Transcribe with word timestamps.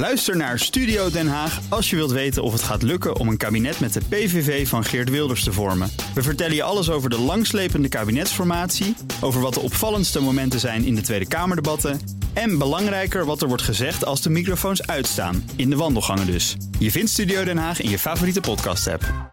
Luister 0.00 0.36
naar 0.36 0.58
Studio 0.58 1.10
Den 1.10 1.28
Haag 1.28 1.60
als 1.68 1.90
je 1.90 1.96
wilt 1.96 2.10
weten 2.10 2.42
of 2.42 2.52
het 2.52 2.62
gaat 2.62 2.82
lukken 2.82 3.16
om 3.16 3.28
een 3.28 3.36
kabinet 3.36 3.80
met 3.80 3.92
de 3.92 4.00
PVV 4.08 4.68
van 4.68 4.84
Geert 4.84 5.10
Wilders 5.10 5.44
te 5.44 5.52
vormen. 5.52 5.90
We 6.14 6.22
vertellen 6.22 6.54
je 6.54 6.62
alles 6.62 6.90
over 6.90 7.10
de 7.10 7.18
langslepende 7.18 7.88
kabinetsformatie, 7.88 8.96
over 9.20 9.40
wat 9.40 9.54
de 9.54 9.60
opvallendste 9.60 10.20
momenten 10.20 10.60
zijn 10.60 10.84
in 10.84 10.94
de 10.94 11.00
Tweede 11.00 11.28
Kamerdebatten 11.28 12.00
en 12.32 12.58
belangrijker 12.58 13.24
wat 13.24 13.42
er 13.42 13.48
wordt 13.48 13.62
gezegd 13.62 14.04
als 14.04 14.22
de 14.22 14.30
microfoons 14.30 14.86
uitstaan, 14.86 15.50
in 15.56 15.70
de 15.70 15.76
wandelgangen 15.76 16.26
dus. 16.26 16.56
Je 16.78 16.90
vindt 16.90 17.10
Studio 17.10 17.44
Den 17.44 17.58
Haag 17.58 17.80
in 17.80 17.90
je 17.90 17.98
favoriete 17.98 18.40
podcast-app. 18.40 19.32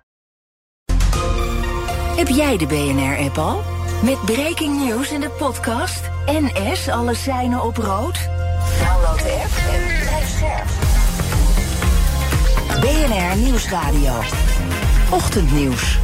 Heb 2.16 2.28
jij 2.28 2.58
de 2.58 2.66
BNR-app 2.66 3.38
al? 3.38 3.64
Met 4.04 4.26
breaking 4.26 4.86
news 4.86 5.12
in 5.12 5.22
de 5.22 5.30
podcast. 5.30 6.02
NS, 6.26 6.90
alle 6.90 7.14
seinen 7.14 7.64
op 7.64 7.78
rood. 7.78 8.37
Download 9.18 9.24
de 9.24 9.44
app 9.44 9.52
en 9.74 9.82
blijf 10.02 10.30
scherp. 10.38 10.68
BNR 12.82 13.38
Nieuwsradio. 13.38 14.22
Ochtendnieuws. 15.10 15.98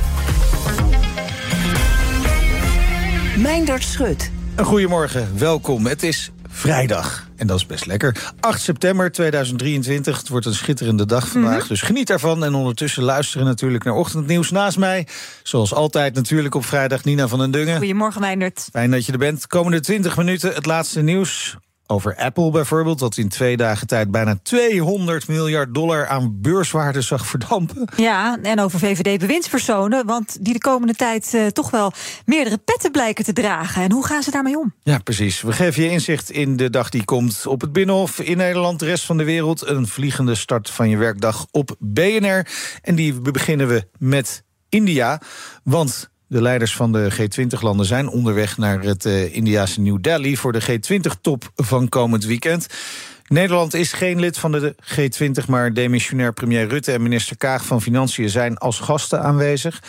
Meindert 3.37 3.83
Schut. 3.83 4.31
Een 4.55 4.65
goedemorgen, 4.65 5.37
welkom. 5.37 5.85
Het 5.85 6.03
is 6.03 6.31
vrijdag. 6.49 7.27
En 7.35 7.47
dat 7.47 7.57
is 7.57 7.65
best 7.65 7.85
lekker. 7.85 8.33
8 8.39 8.61
september 8.61 9.11
2023. 9.11 10.17
Het 10.17 10.29
wordt 10.29 10.45
een 10.45 10.53
schitterende 10.53 11.05
dag 11.05 11.27
vandaag. 11.27 11.59
Mhm. 11.59 11.67
Dus 11.67 11.81
geniet 11.81 12.09
ervan. 12.09 12.43
En 12.43 12.53
ondertussen 12.53 13.03
luisteren 13.03 13.45
natuurlijk 13.45 13.83
naar 13.83 13.95
ochtendnieuws 13.95 14.51
naast 14.51 14.77
mij. 14.77 15.07
Zoals 15.43 15.73
altijd 15.73 16.15
natuurlijk 16.15 16.55
op 16.55 16.65
vrijdag 16.65 17.03
Nina 17.03 17.27
van 17.27 17.39
den 17.39 17.51
Dungen. 17.51 17.77
Goedemorgen, 17.77 18.21
Meindert. 18.21 18.67
Fijn 18.71 18.91
dat 18.91 19.05
je 19.05 19.11
er 19.11 19.17
bent. 19.17 19.47
Komende 19.47 19.79
20 19.79 20.17
minuten 20.17 20.53
het 20.53 20.65
laatste 20.65 21.01
nieuws. 21.01 21.57
Over 21.87 22.15
Apple 22.15 22.51
bijvoorbeeld, 22.51 22.99
dat 22.99 23.17
in 23.17 23.29
twee 23.29 23.57
dagen 23.57 23.87
tijd 23.87 24.11
bijna 24.11 24.39
200 24.43 25.27
miljard 25.27 25.73
dollar 25.73 26.07
aan 26.07 26.41
beurswaarde 26.41 27.01
zag 27.01 27.25
verdampen. 27.25 27.89
Ja, 27.95 28.37
en 28.41 28.59
over 28.59 28.79
VVD-bewindspersonen, 28.79 30.05
want 30.05 30.45
die 30.45 30.53
de 30.53 30.59
komende 30.59 30.93
tijd 30.93 31.33
eh, 31.33 31.45
toch 31.45 31.69
wel 31.69 31.91
meerdere 32.25 32.57
petten 32.57 32.91
blijken 32.91 33.23
te 33.23 33.33
dragen. 33.33 33.83
En 33.83 33.91
hoe 33.91 34.05
gaan 34.05 34.23
ze 34.23 34.31
daarmee 34.31 34.57
om? 34.57 34.73
Ja, 34.83 34.97
precies. 34.97 35.41
We 35.41 35.51
geven 35.51 35.83
je 35.83 35.89
inzicht 35.89 36.29
in 36.29 36.57
de 36.57 36.69
dag 36.69 36.89
die 36.89 37.05
komt 37.05 37.47
op 37.47 37.61
het 37.61 37.73
Binnenhof 37.73 38.19
in 38.19 38.37
Nederland, 38.37 38.79
de 38.79 38.85
rest 38.85 39.05
van 39.05 39.17
de 39.17 39.23
wereld. 39.23 39.67
Een 39.67 39.87
vliegende 39.87 40.35
start 40.35 40.69
van 40.69 40.89
je 40.89 40.97
werkdag 40.97 41.45
op 41.51 41.75
BNR. 41.79 42.47
En 42.81 42.95
die 42.95 43.21
beginnen 43.21 43.67
we 43.67 43.87
met 43.97 44.43
India. 44.69 45.21
Want 45.63 46.11
de 46.27 46.41
leiders 46.41 46.75
van 46.75 46.91
de 46.91 47.11
G20-landen 47.13 47.85
zijn 47.85 48.07
onderweg 48.07 48.57
naar 48.57 48.81
het 48.81 49.05
uh, 49.05 49.35
Indiase 49.35 49.81
New 49.81 49.97
Delhi 50.01 50.37
voor 50.37 50.51
de 50.51 50.61
G20-top 50.61 51.51
van 51.55 51.89
komend 51.89 52.25
weekend. 52.25 52.67
Nederland 53.27 53.73
is 53.73 53.93
geen 53.93 54.19
lid 54.19 54.37
van 54.37 54.51
de 54.51 54.75
G20, 54.95 55.45
maar 55.47 55.73
demissionair 55.73 56.33
premier 56.33 56.67
Rutte 56.67 56.91
en 56.91 57.01
minister 57.01 57.37
Kaag 57.37 57.65
van 57.65 57.81
Financiën 57.81 58.29
zijn 58.29 58.57
als 58.57 58.79
gasten 58.79 59.21
aanwezig. 59.21 59.81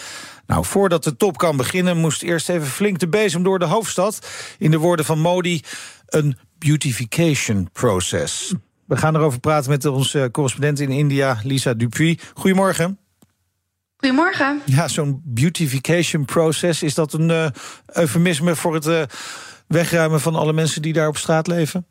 Nou, 0.47 0.65
voordat 0.65 1.05
de 1.05 1.17
top 1.17 1.39
kan 1.39 1.57
beginnen, 1.57 1.97
moest 1.97 2.23
eerst 2.23 2.49
even 2.49 2.67
flink 2.67 2.99
de 2.99 3.09
bezem 3.09 3.43
door 3.43 3.59
de 3.59 3.65
hoofdstad. 3.65 4.27
In 4.59 4.71
de 4.71 4.79
woorden 4.79 5.05
van 5.05 5.19
Modi, 5.19 5.63
een 6.07 6.37
beautification 6.59 7.69
process. 7.73 8.55
We 8.87 8.97
gaan 8.97 9.17
erover 9.17 9.41
praten 9.41 9.71
met 9.71 9.85
onze 9.85 10.29
correspondent 10.33 10.81
in 10.81 10.91
India, 10.91 11.41
Lisa 11.43 11.75
Dupuy. 11.75 12.19
Goedemorgen. 12.35 12.99
Goedemorgen. 14.05 14.63
Ja, 14.65 14.89
zo'n 14.89 15.23
beautification 15.25 16.25
process, 16.25 16.83
is 16.83 16.95
dat 16.95 17.13
een 17.13 17.29
uh, 17.29 17.47
eufemisme 17.87 18.57
voor 18.57 18.75
het 18.75 18.87
uh, 18.87 19.03
wegruimen 19.69 20.21
van 20.21 20.35
alle 20.35 20.53
mensen 20.53 20.83
die 20.83 20.93
daar 20.93 21.09
op 21.09 21.17
straat 21.17 21.47
leven? 21.47 21.87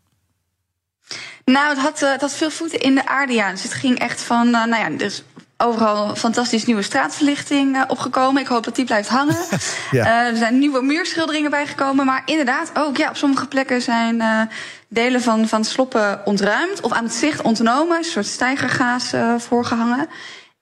Nou, 1.45 1.69
het 1.69 1.77
had, 1.77 2.01
uh, 2.01 2.11
het 2.11 2.21
had 2.21 2.33
veel 2.33 2.49
voeten 2.49 2.79
in 2.79 2.95
de 2.95 3.07
aarde, 3.07 3.33
ja. 3.33 3.51
Dus 3.51 3.63
het 3.63 3.73
ging 3.73 3.99
echt 3.99 4.21
van, 4.21 4.49
nou 4.49 4.75
ja, 4.75 4.89
dus 4.89 5.23
overal 5.57 6.15
fantastisch 6.15 6.65
nieuwe 6.65 6.81
straatverlichting 6.81 7.75
uh, 7.75 7.83
opgekomen. 7.87 8.41
Ik 8.41 8.47
hoop 8.47 8.63
dat 8.63 8.75
die 8.75 8.85
blijft 8.85 9.09
hangen. 9.09 9.37
ja. 9.91 10.05
uh, 10.05 10.29
er 10.29 10.37
zijn 10.37 10.59
nieuwe 10.59 10.81
muurschilderingen 10.81 11.51
bijgekomen. 11.51 12.05
Maar 12.05 12.21
inderdaad, 12.25 12.71
ook 12.73 12.97
ja, 12.97 13.09
op 13.09 13.15
sommige 13.15 13.47
plekken 13.47 13.81
zijn 13.81 14.15
uh, 14.15 14.41
delen 14.87 15.21
van, 15.21 15.47
van 15.47 15.63
sloppen 15.63 16.25
ontruimd 16.25 16.81
of 16.81 16.91
aan 16.91 17.03
het 17.03 17.13
zicht 17.13 17.41
ontnomen. 17.41 17.97
Een 17.97 18.03
soort 18.03 18.25
stijgergaas 18.25 19.11
voorgehangen. 19.37 20.07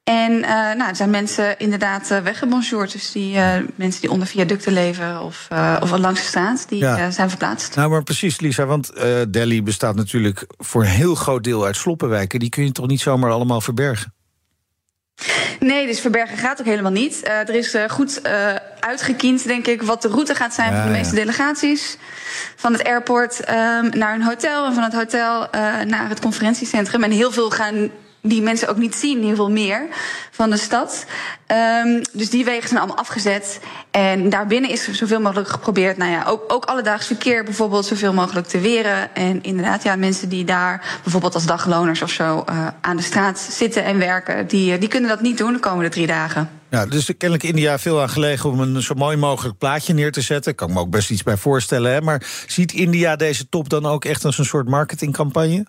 En 0.03 0.31
uh, 0.31 0.49
nou, 0.49 0.89
er 0.89 0.95
zijn 0.95 1.09
mensen 1.09 1.59
inderdaad 1.59 2.11
uh, 2.11 2.19
weggebonjourd. 2.19 2.91
Dus 2.91 3.11
die 3.11 3.35
uh, 3.35 3.53
mensen 3.75 4.01
die 4.01 4.11
onder 4.11 4.27
viaducten 4.27 4.73
leven 4.73 5.21
of, 5.21 5.47
of 5.81 5.97
langs 5.97 6.19
de 6.19 6.27
straat, 6.27 6.69
die 6.69 6.79
ja. 6.79 7.11
zijn 7.11 7.29
verplaatst. 7.29 7.75
Nou, 7.75 7.89
maar 7.89 8.03
precies, 8.03 8.39
Lisa, 8.39 8.65
want 8.65 8.91
Delhi 9.29 9.63
bestaat 9.63 9.95
natuurlijk 9.95 10.45
voor 10.57 10.81
een 10.81 10.87
heel 10.87 11.15
groot 11.15 11.43
deel 11.43 11.65
uit 11.65 11.75
sloppenwijken. 11.75 12.39
Die 12.39 12.49
kun 12.49 12.63
je 12.63 12.71
toch 12.71 12.87
niet 12.87 13.01
zomaar 13.01 13.31
allemaal 13.31 13.61
verbergen? 13.61 14.13
Nee, 15.59 15.87
dus 15.87 15.99
verbergen 15.99 16.37
gaat 16.37 16.59
ook 16.59 16.65
helemaal 16.65 16.91
niet. 16.91 17.21
Uh, 17.23 17.31
er 17.31 17.55
is 17.55 17.75
uh, 17.75 17.83
goed 17.89 18.19
uh, 18.25 18.55
uitgekiend, 18.79 19.47
denk 19.47 19.67
ik, 19.67 19.81
wat 19.81 20.01
de 20.01 20.07
route 20.07 20.35
gaat 20.35 20.53
zijn 20.53 20.71
ja, 20.73 20.81
van 20.81 20.91
de 20.91 20.97
meeste 20.97 21.15
ja. 21.15 21.21
delegaties. 21.21 21.97
Van 22.55 22.73
het 22.73 22.83
airport 22.83 23.39
um, 23.49 23.89
naar 23.89 24.13
een 24.13 24.23
hotel 24.23 24.65
en 24.65 24.73
van 24.73 24.83
het 24.83 24.93
hotel 24.93 25.47
naar 25.85 26.09
het 26.09 26.19
conferentiecentrum. 26.19 27.03
En 27.03 27.11
heel 27.11 27.31
veel 27.31 27.49
gaan 27.49 27.89
die 28.21 28.41
mensen 28.41 28.69
ook 28.69 28.77
niet 28.77 28.95
zien, 28.95 29.23
heel 29.23 29.35
veel 29.35 29.51
meer 29.51 29.87
van 30.31 30.49
de 30.49 30.57
stad. 30.57 31.05
Um, 31.85 32.01
dus 32.11 32.29
die 32.29 32.45
wegen 32.45 32.67
zijn 32.67 32.79
allemaal 32.79 32.97
afgezet. 32.97 33.59
En 33.91 34.29
daarbinnen 34.29 34.69
is 34.69 34.91
zoveel 34.91 35.19
mogelijk 35.19 35.49
geprobeerd, 35.49 35.97
nou 35.97 36.11
ja, 36.11 36.23
ook, 36.27 36.43
ook 36.47 36.65
alledaags 36.65 37.07
verkeer 37.07 37.43
bijvoorbeeld 37.43 37.85
zoveel 37.85 38.13
mogelijk 38.13 38.47
te 38.47 38.59
weren. 38.59 39.15
En 39.15 39.43
inderdaad, 39.43 39.83
ja, 39.83 39.95
mensen 39.95 40.29
die 40.29 40.45
daar 40.45 40.99
bijvoorbeeld 41.03 41.33
als 41.33 41.45
dagloners 41.45 42.01
of 42.01 42.09
zo 42.09 42.43
uh, 42.49 42.67
aan 42.81 42.97
de 42.97 43.03
straat 43.03 43.39
zitten 43.39 43.83
en 43.83 43.97
werken, 43.97 44.47
die, 44.47 44.77
die 44.77 44.89
kunnen 44.89 45.09
dat 45.09 45.21
niet 45.21 45.37
doen 45.37 45.53
de 45.53 45.59
komende 45.59 45.89
drie 45.89 46.07
dagen. 46.07 46.49
Ja, 46.69 46.85
dus 46.85 47.05
kennelijk 47.05 47.43
India 47.43 47.79
veel 47.79 48.01
aan 48.01 48.09
gelegen 48.09 48.49
om 48.49 48.59
een 48.59 48.81
zo 48.81 48.93
mooi 48.93 49.17
mogelijk 49.17 49.57
plaatje 49.57 49.93
neer 49.93 50.11
te 50.11 50.21
zetten. 50.21 50.55
Kan 50.55 50.67
ik 50.67 50.73
me 50.73 50.79
ook 50.79 50.89
best 50.89 51.09
iets 51.09 51.23
bij 51.23 51.37
voorstellen. 51.37 51.91
Hè? 51.91 52.01
Maar 52.01 52.23
ziet 52.47 52.73
India 52.73 53.15
deze 53.15 53.49
top 53.49 53.69
dan 53.69 53.85
ook 53.85 54.05
echt 54.05 54.25
als 54.25 54.37
een 54.37 54.45
soort 54.45 54.67
marketingcampagne? 54.67 55.65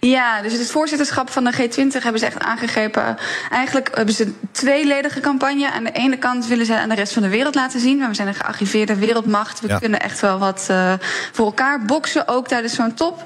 Ja, 0.00 0.42
dus 0.42 0.52
het 0.52 0.70
voorzitterschap 0.70 1.30
van 1.30 1.44
de 1.44 1.52
G20 1.52 2.02
hebben 2.02 2.18
ze 2.18 2.26
echt 2.26 2.38
aangegrepen. 2.38 3.16
Eigenlijk 3.50 3.96
hebben 3.96 4.14
ze 4.14 4.24
een 4.24 4.38
tweeledige 4.50 5.20
campagne. 5.20 5.70
Aan 5.70 5.84
de 5.84 5.92
ene 5.92 6.18
kant 6.18 6.46
willen 6.46 6.66
ze 6.66 6.78
aan 6.78 6.88
de 6.88 6.94
rest 6.94 7.12
van 7.12 7.22
de 7.22 7.28
wereld 7.28 7.54
laten 7.54 7.80
zien. 7.80 8.08
We 8.08 8.14
zijn 8.14 8.28
een 8.28 8.34
gearriveerde 8.34 8.94
wereldmacht. 8.96 9.60
We 9.60 9.68
ja. 9.68 9.78
kunnen 9.78 10.00
echt 10.00 10.20
wel 10.20 10.38
wat 10.38 10.66
uh, 10.70 10.92
voor 11.32 11.46
elkaar 11.46 11.84
boksen, 11.84 12.28
ook 12.28 12.48
tijdens 12.48 12.74
zo'n 12.74 12.94
top. 12.94 13.24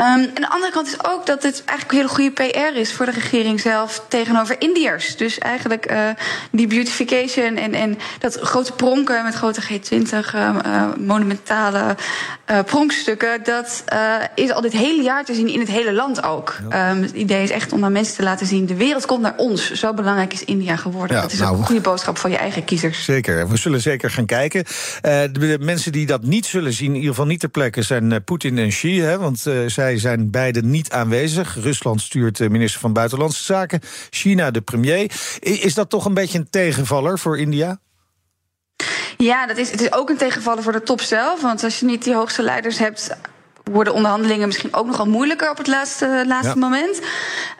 Um, 0.00 0.06
aan 0.06 0.30
de 0.34 0.50
andere 0.50 0.72
kant 0.72 0.86
is 0.86 1.04
ook 1.04 1.26
dat 1.26 1.42
het 1.42 1.62
eigenlijk 1.64 1.90
een 1.90 1.96
hele 1.96 2.08
goede 2.08 2.30
PR 2.30 2.78
is 2.78 2.92
voor 2.92 3.06
de 3.06 3.12
regering 3.12 3.60
zelf 3.60 4.04
tegenover 4.08 4.56
Indiërs. 4.58 5.16
Dus 5.16 5.38
eigenlijk 5.38 5.90
uh, 5.90 6.08
die 6.50 6.66
beautification 6.66 7.56
en, 7.56 7.74
en 7.74 7.98
dat 8.18 8.38
grote 8.40 8.72
pronken 8.72 9.24
met 9.24 9.34
grote 9.34 9.62
G20 9.62 10.34
uh, 10.34 10.56
uh, 10.66 10.86
monumentale 10.98 11.96
pronkstukken, 12.66 13.44
dat 13.44 13.84
is 14.34 14.52
al 14.52 14.60
dit 14.60 14.72
hele 14.72 15.02
jaar 15.02 15.24
te 15.24 15.34
zien 15.34 15.48
in 15.48 15.60
het 15.60 15.68
hele 15.68 15.92
land 15.92 16.22
ook. 16.22 16.58
Um, 16.64 17.02
het 17.02 17.10
idee 17.10 17.42
is 17.42 17.50
echt 17.50 17.72
om 17.72 17.84
aan 17.84 17.92
mensen 17.92 18.16
te 18.16 18.22
laten 18.22 18.46
zien, 18.46 18.66
de 18.66 18.76
wereld 18.76 19.06
komt 19.06 19.22
naar 19.22 19.36
ons. 19.36 19.72
Zo 19.72 19.94
belangrijk 19.94 20.32
is 20.32 20.44
India 20.44 20.76
geworden. 20.76 21.16
Ja, 21.16 21.22
dat 21.22 21.32
is 21.32 21.38
nou, 21.38 21.52
ook 21.52 21.58
een 21.58 21.66
goede 21.66 21.80
boodschap 21.80 22.18
voor 22.18 22.30
je 22.30 22.36
eigen 22.36 22.64
kiezers. 22.64 23.04
Zeker, 23.04 23.48
we 23.48 23.56
zullen 23.56 23.80
zeker 23.80 24.10
gaan 24.10 24.26
kijken. 24.26 24.64
de, 25.02 25.30
de, 25.32 25.58
mensen 25.60 25.92
die 25.92 26.06
dat 26.06 26.22
niet 26.22 26.46
zullen 26.46 26.72
zien, 26.72 26.88
in 26.88 26.94
ieder 26.94 27.10
geval 27.10 27.26
niet 27.26 27.40
ter 27.40 27.48
plekke, 27.48 27.82
zijn 27.82 28.24
Poetin 28.24 28.58
en 28.58 28.68
Xi, 28.68 29.00
hè, 29.00 29.18
want 29.18 29.46
zij 29.66 29.89
zijn 29.98 30.30
beide 30.30 30.62
niet 30.62 30.92
aanwezig. 30.92 31.54
Rusland 31.54 32.00
stuurt 32.00 32.36
de 32.36 32.50
minister 32.50 32.80
van 32.80 32.92
Buitenlandse 32.92 33.44
Zaken, 33.44 33.80
China 34.10 34.50
de 34.50 34.60
premier. 34.60 35.12
Is 35.40 35.74
dat 35.74 35.90
toch 35.90 36.04
een 36.04 36.14
beetje 36.14 36.38
een 36.38 36.50
tegenvaller 36.50 37.18
voor 37.18 37.38
India? 37.38 37.80
Ja, 39.16 39.46
dat 39.46 39.56
is, 39.56 39.70
het 39.70 39.80
is 39.80 39.92
ook 39.92 40.10
een 40.10 40.16
tegenvaller 40.16 40.62
voor 40.62 40.72
de 40.72 40.82
top 40.82 41.00
zelf. 41.00 41.42
Want 41.42 41.64
als 41.64 41.80
je 41.80 41.86
niet 41.86 42.04
die 42.04 42.14
hoogste 42.14 42.42
leiders 42.42 42.78
hebt 42.78 43.16
worden 43.72 43.94
onderhandelingen 43.94 44.46
misschien 44.46 44.74
ook 44.74 44.86
nogal 44.86 45.06
moeilijker 45.06 45.50
op 45.50 45.58
het 45.58 45.66
laatste, 45.66 46.24
laatste 46.26 46.58
ja. 46.58 46.60
moment. 46.60 47.00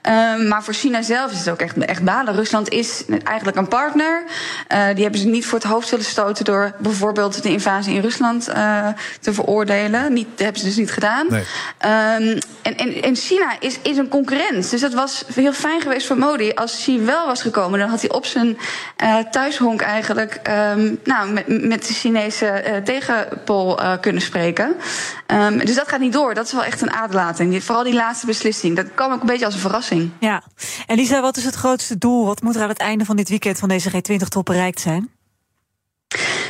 Um, 0.02 0.48
maar 0.48 0.62
voor 0.64 0.74
China 0.74 1.02
zelf 1.02 1.32
is 1.32 1.38
het 1.38 1.50
ook 1.50 1.60
echt, 1.60 1.78
echt 1.78 2.02
balen. 2.04 2.34
Rusland 2.34 2.68
is 2.68 3.04
eigenlijk 3.24 3.56
een 3.56 3.68
partner. 3.68 4.22
Uh, 4.72 4.86
die 4.94 5.02
hebben 5.02 5.20
ze 5.20 5.26
niet 5.26 5.46
voor 5.46 5.58
het 5.58 5.68
hoofd 5.68 5.90
willen 5.90 6.04
stoten 6.04 6.44
door 6.44 6.72
bijvoorbeeld 6.78 7.42
de 7.42 7.48
invasie 7.48 7.94
in 7.94 8.00
Rusland 8.00 8.48
uh, 8.48 8.88
te 9.20 9.32
veroordelen. 9.32 10.12
Niet, 10.12 10.26
dat 10.30 10.38
hebben 10.38 10.60
ze 10.60 10.66
dus 10.66 10.76
niet 10.76 10.92
gedaan. 10.92 11.26
Nee. 11.28 11.40
Um, 11.40 12.38
en, 12.62 12.76
en, 12.76 13.02
en 13.02 13.16
China 13.16 13.56
is, 13.60 13.78
is 13.82 13.96
een 13.96 14.08
concurrent. 14.08 14.70
Dus 14.70 14.80
dat 14.80 14.94
was 14.94 15.24
heel 15.34 15.52
fijn 15.52 15.80
geweest 15.80 16.06
voor 16.06 16.18
Modi. 16.18 16.52
Als 16.54 16.72
Xi 16.72 17.00
wel 17.00 17.26
was 17.26 17.42
gekomen, 17.42 17.78
dan 17.78 17.88
had 17.88 18.00
hij 18.00 18.10
op 18.10 18.26
zijn 18.26 18.58
uh, 19.02 19.18
thuishonk 19.30 19.80
eigenlijk 19.80 20.40
um, 20.76 20.98
nou, 21.04 21.30
met, 21.30 21.64
met 21.68 21.86
de 21.86 21.94
Chinese 21.94 22.80
tegenpol 22.84 23.78
kunnen 24.00 24.22
spreken. 24.22 24.76
dus 25.64 25.74
dat 25.74 25.88
gaat 25.88 25.99
niet 26.00 26.12
door. 26.12 26.34
Dat 26.34 26.46
is 26.46 26.52
wel 26.52 26.64
echt 26.64 26.80
een 26.80 26.92
aderlating. 26.92 27.64
Vooral 27.64 27.84
die 27.84 27.94
laatste 27.94 28.26
beslissing. 28.26 28.76
Dat 28.76 28.86
kwam 28.94 29.12
ook 29.12 29.20
een 29.20 29.26
beetje 29.26 29.44
als 29.44 29.54
een 29.54 29.60
verrassing. 29.60 30.10
Ja. 30.20 30.42
En 30.86 30.96
Lisa, 30.96 31.20
wat 31.20 31.36
is 31.36 31.44
het 31.44 31.54
grootste 31.54 31.98
doel? 31.98 32.26
Wat 32.26 32.42
moet 32.42 32.56
er 32.56 32.62
aan 32.62 32.68
het 32.68 32.78
einde 32.78 33.04
van 33.04 33.16
dit 33.16 33.28
weekend 33.28 33.58
van 33.58 33.68
deze 33.68 33.90
G20-top 33.90 34.44
bereikt 34.44 34.80
zijn? 34.80 35.10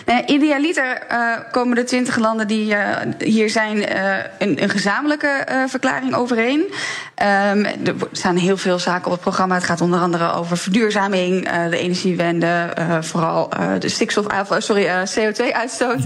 Nou, 0.06 0.24
idealiter 0.24 1.02
uh, 1.10 1.36
komen 1.50 1.76
de 1.76 1.84
twintig 1.84 2.16
landen 2.16 2.46
die 2.48 2.74
uh, 2.74 2.96
hier 3.18 3.50
zijn 3.50 3.76
uh, 3.76 4.16
een, 4.38 4.62
een, 4.62 4.68
gezamenlijke 4.68 5.46
verklaring 5.68 6.14
overeen. 6.14 6.60
Um, 6.60 7.64
er 7.64 7.94
staan 8.12 8.36
heel 8.36 8.56
veel 8.56 8.78
zaken 8.78 9.06
op 9.06 9.12
het 9.12 9.20
programma. 9.20 9.54
Het 9.54 9.64
gaat 9.64 9.80
onder 9.80 10.00
andere 10.00 10.32
over 10.32 10.56
verduurzaming, 10.56 11.48
de 11.70 11.78
energiewende, 11.78 12.72
vooral 13.00 13.48
de 13.78 13.88
stikstof, 13.88 14.26
sorry, 14.58 15.06
CO2-uitstoot. 15.18 16.00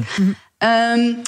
um, 0.94 1.22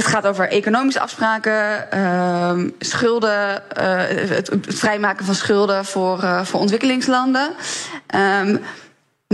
het 0.00 0.08
gaat 0.08 0.26
over 0.26 0.48
economische 0.48 1.00
afspraken, 1.00 1.88
uh, 1.94 2.52
schulden, 2.78 3.62
uh, 3.78 3.96
het, 4.06 4.50
vrijmaken 4.60 5.24
van 5.24 5.34
schulden 5.34 5.84
voor, 5.84 6.22
uh, 6.22 6.44
voor 6.44 6.60
ontwikkelingslanden. 6.60 7.50
Um, 8.14 8.60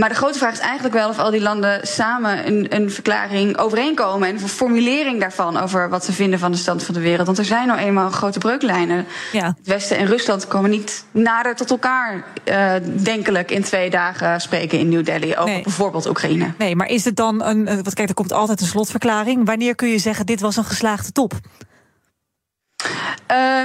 maar 0.01 0.09
de 0.09 0.15
grote 0.15 0.37
vraag 0.37 0.53
is 0.53 0.59
eigenlijk 0.59 0.93
wel 0.93 1.09
of 1.09 1.19
al 1.19 1.31
die 1.31 1.41
landen 1.41 1.87
samen 1.87 2.47
een, 2.47 2.75
een 2.75 2.91
verklaring 2.91 3.57
overeenkomen. 3.57 4.27
En 4.27 4.33
een 4.33 4.49
formulering 4.49 5.19
daarvan 5.19 5.57
over 5.57 5.89
wat 5.89 6.05
ze 6.05 6.13
vinden 6.13 6.39
van 6.39 6.51
de 6.51 6.57
stand 6.57 6.83
van 6.83 6.93
de 6.93 6.99
wereld. 6.99 7.25
Want 7.25 7.37
er 7.37 7.45
zijn 7.45 7.67
nou 7.67 7.79
eenmaal 7.79 8.09
grote 8.09 8.39
breuklijnen. 8.39 9.05
Ja. 9.31 9.45
Het 9.45 9.67
Westen 9.67 9.97
en 9.97 10.05
Rusland 10.05 10.47
komen 10.47 10.69
niet 10.69 11.05
nader 11.11 11.55
tot 11.55 11.69
elkaar, 11.69 12.23
uh, 12.45 12.73
denkelijk, 12.83 13.51
in 13.51 13.63
twee 13.63 13.89
dagen 13.89 14.41
spreken 14.41 14.79
in 14.79 14.89
New 14.89 15.05
Delhi. 15.05 15.31
Over 15.31 15.45
nee. 15.45 15.63
bijvoorbeeld 15.63 16.07
Oekraïne. 16.07 16.53
Nee, 16.57 16.75
maar 16.75 16.87
is 16.87 17.05
het 17.05 17.15
dan 17.15 17.43
een. 17.43 17.83
Wat 17.83 17.93
kijk, 17.93 18.09
er 18.09 18.15
komt 18.15 18.33
altijd 18.33 18.61
een 18.61 18.67
slotverklaring. 18.67 19.45
Wanneer 19.45 19.75
kun 19.75 19.87
je 19.87 19.99
zeggen: 19.99 20.25
dit 20.25 20.41
was 20.41 20.57
een 20.57 20.65
geslaagde 20.65 21.11
top? 21.11 21.33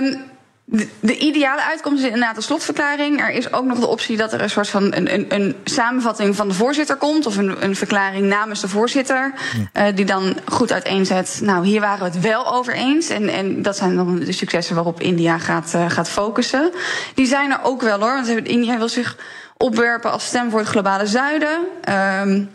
Um, 0.02 0.31
de, 0.72 0.88
de, 1.00 1.19
ideale 1.19 1.62
uitkomst 1.62 1.98
is 1.98 2.04
inderdaad 2.04 2.34
de 2.34 2.40
slotverklaring. 2.40 3.20
Er 3.20 3.30
is 3.30 3.52
ook 3.52 3.64
nog 3.64 3.78
de 3.78 3.86
optie 3.86 4.16
dat 4.16 4.32
er 4.32 4.40
een 4.42 4.50
soort 4.50 4.69
van 4.69 4.82
een, 4.94 5.14
een, 5.14 5.26
een 5.28 5.56
samenvatting 5.64 6.36
van 6.36 6.48
de 6.48 6.54
voorzitter 6.54 6.96
komt. 6.96 7.26
Of 7.26 7.36
een, 7.36 7.64
een 7.64 7.76
verklaring 7.76 8.26
namens 8.26 8.60
de 8.60 8.69
voorzitter. 8.69 9.32
Uh, 9.74 9.84
die 9.94 10.04
dan 10.04 10.36
goed 10.44 10.72
uiteenzet. 10.72 11.40
Nou, 11.42 11.66
hier 11.66 11.80
waren 11.80 11.98
we 11.98 12.04
het 12.04 12.20
wel 12.20 12.54
over 12.54 12.74
eens. 12.74 13.08
En, 13.08 13.28
en 13.28 13.62
dat 13.62 13.76
zijn 13.76 13.96
dan 13.96 14.19
de 14.19 14.32
successen 14.32 14.74
waarop 14.74 15.00
India 15.00 15.38
gaat, 15.38 15.72
uh, 15.74 15.90
gaat 15.90 16.08
focussen. 16.08 16.70
Die 17.14 17.26
zijn 17.26 17.50
er 17.50 17.62
ook 17.62 17.82
wel 17.82 18.00
hoor. 18.00 18.14
Want 18.14 18.28
India 18.28 18.78
wil 18.78 18.88
zich 18.88 19.16
opwerpen 19.56 20.12
als 20.12 20.24
stem 20.24 20.50
voor 20.50 20.58
het 20.58 20.69
globale 20.69 21.06
zuiden. 21.06 21.58
Um, 22.22 22.50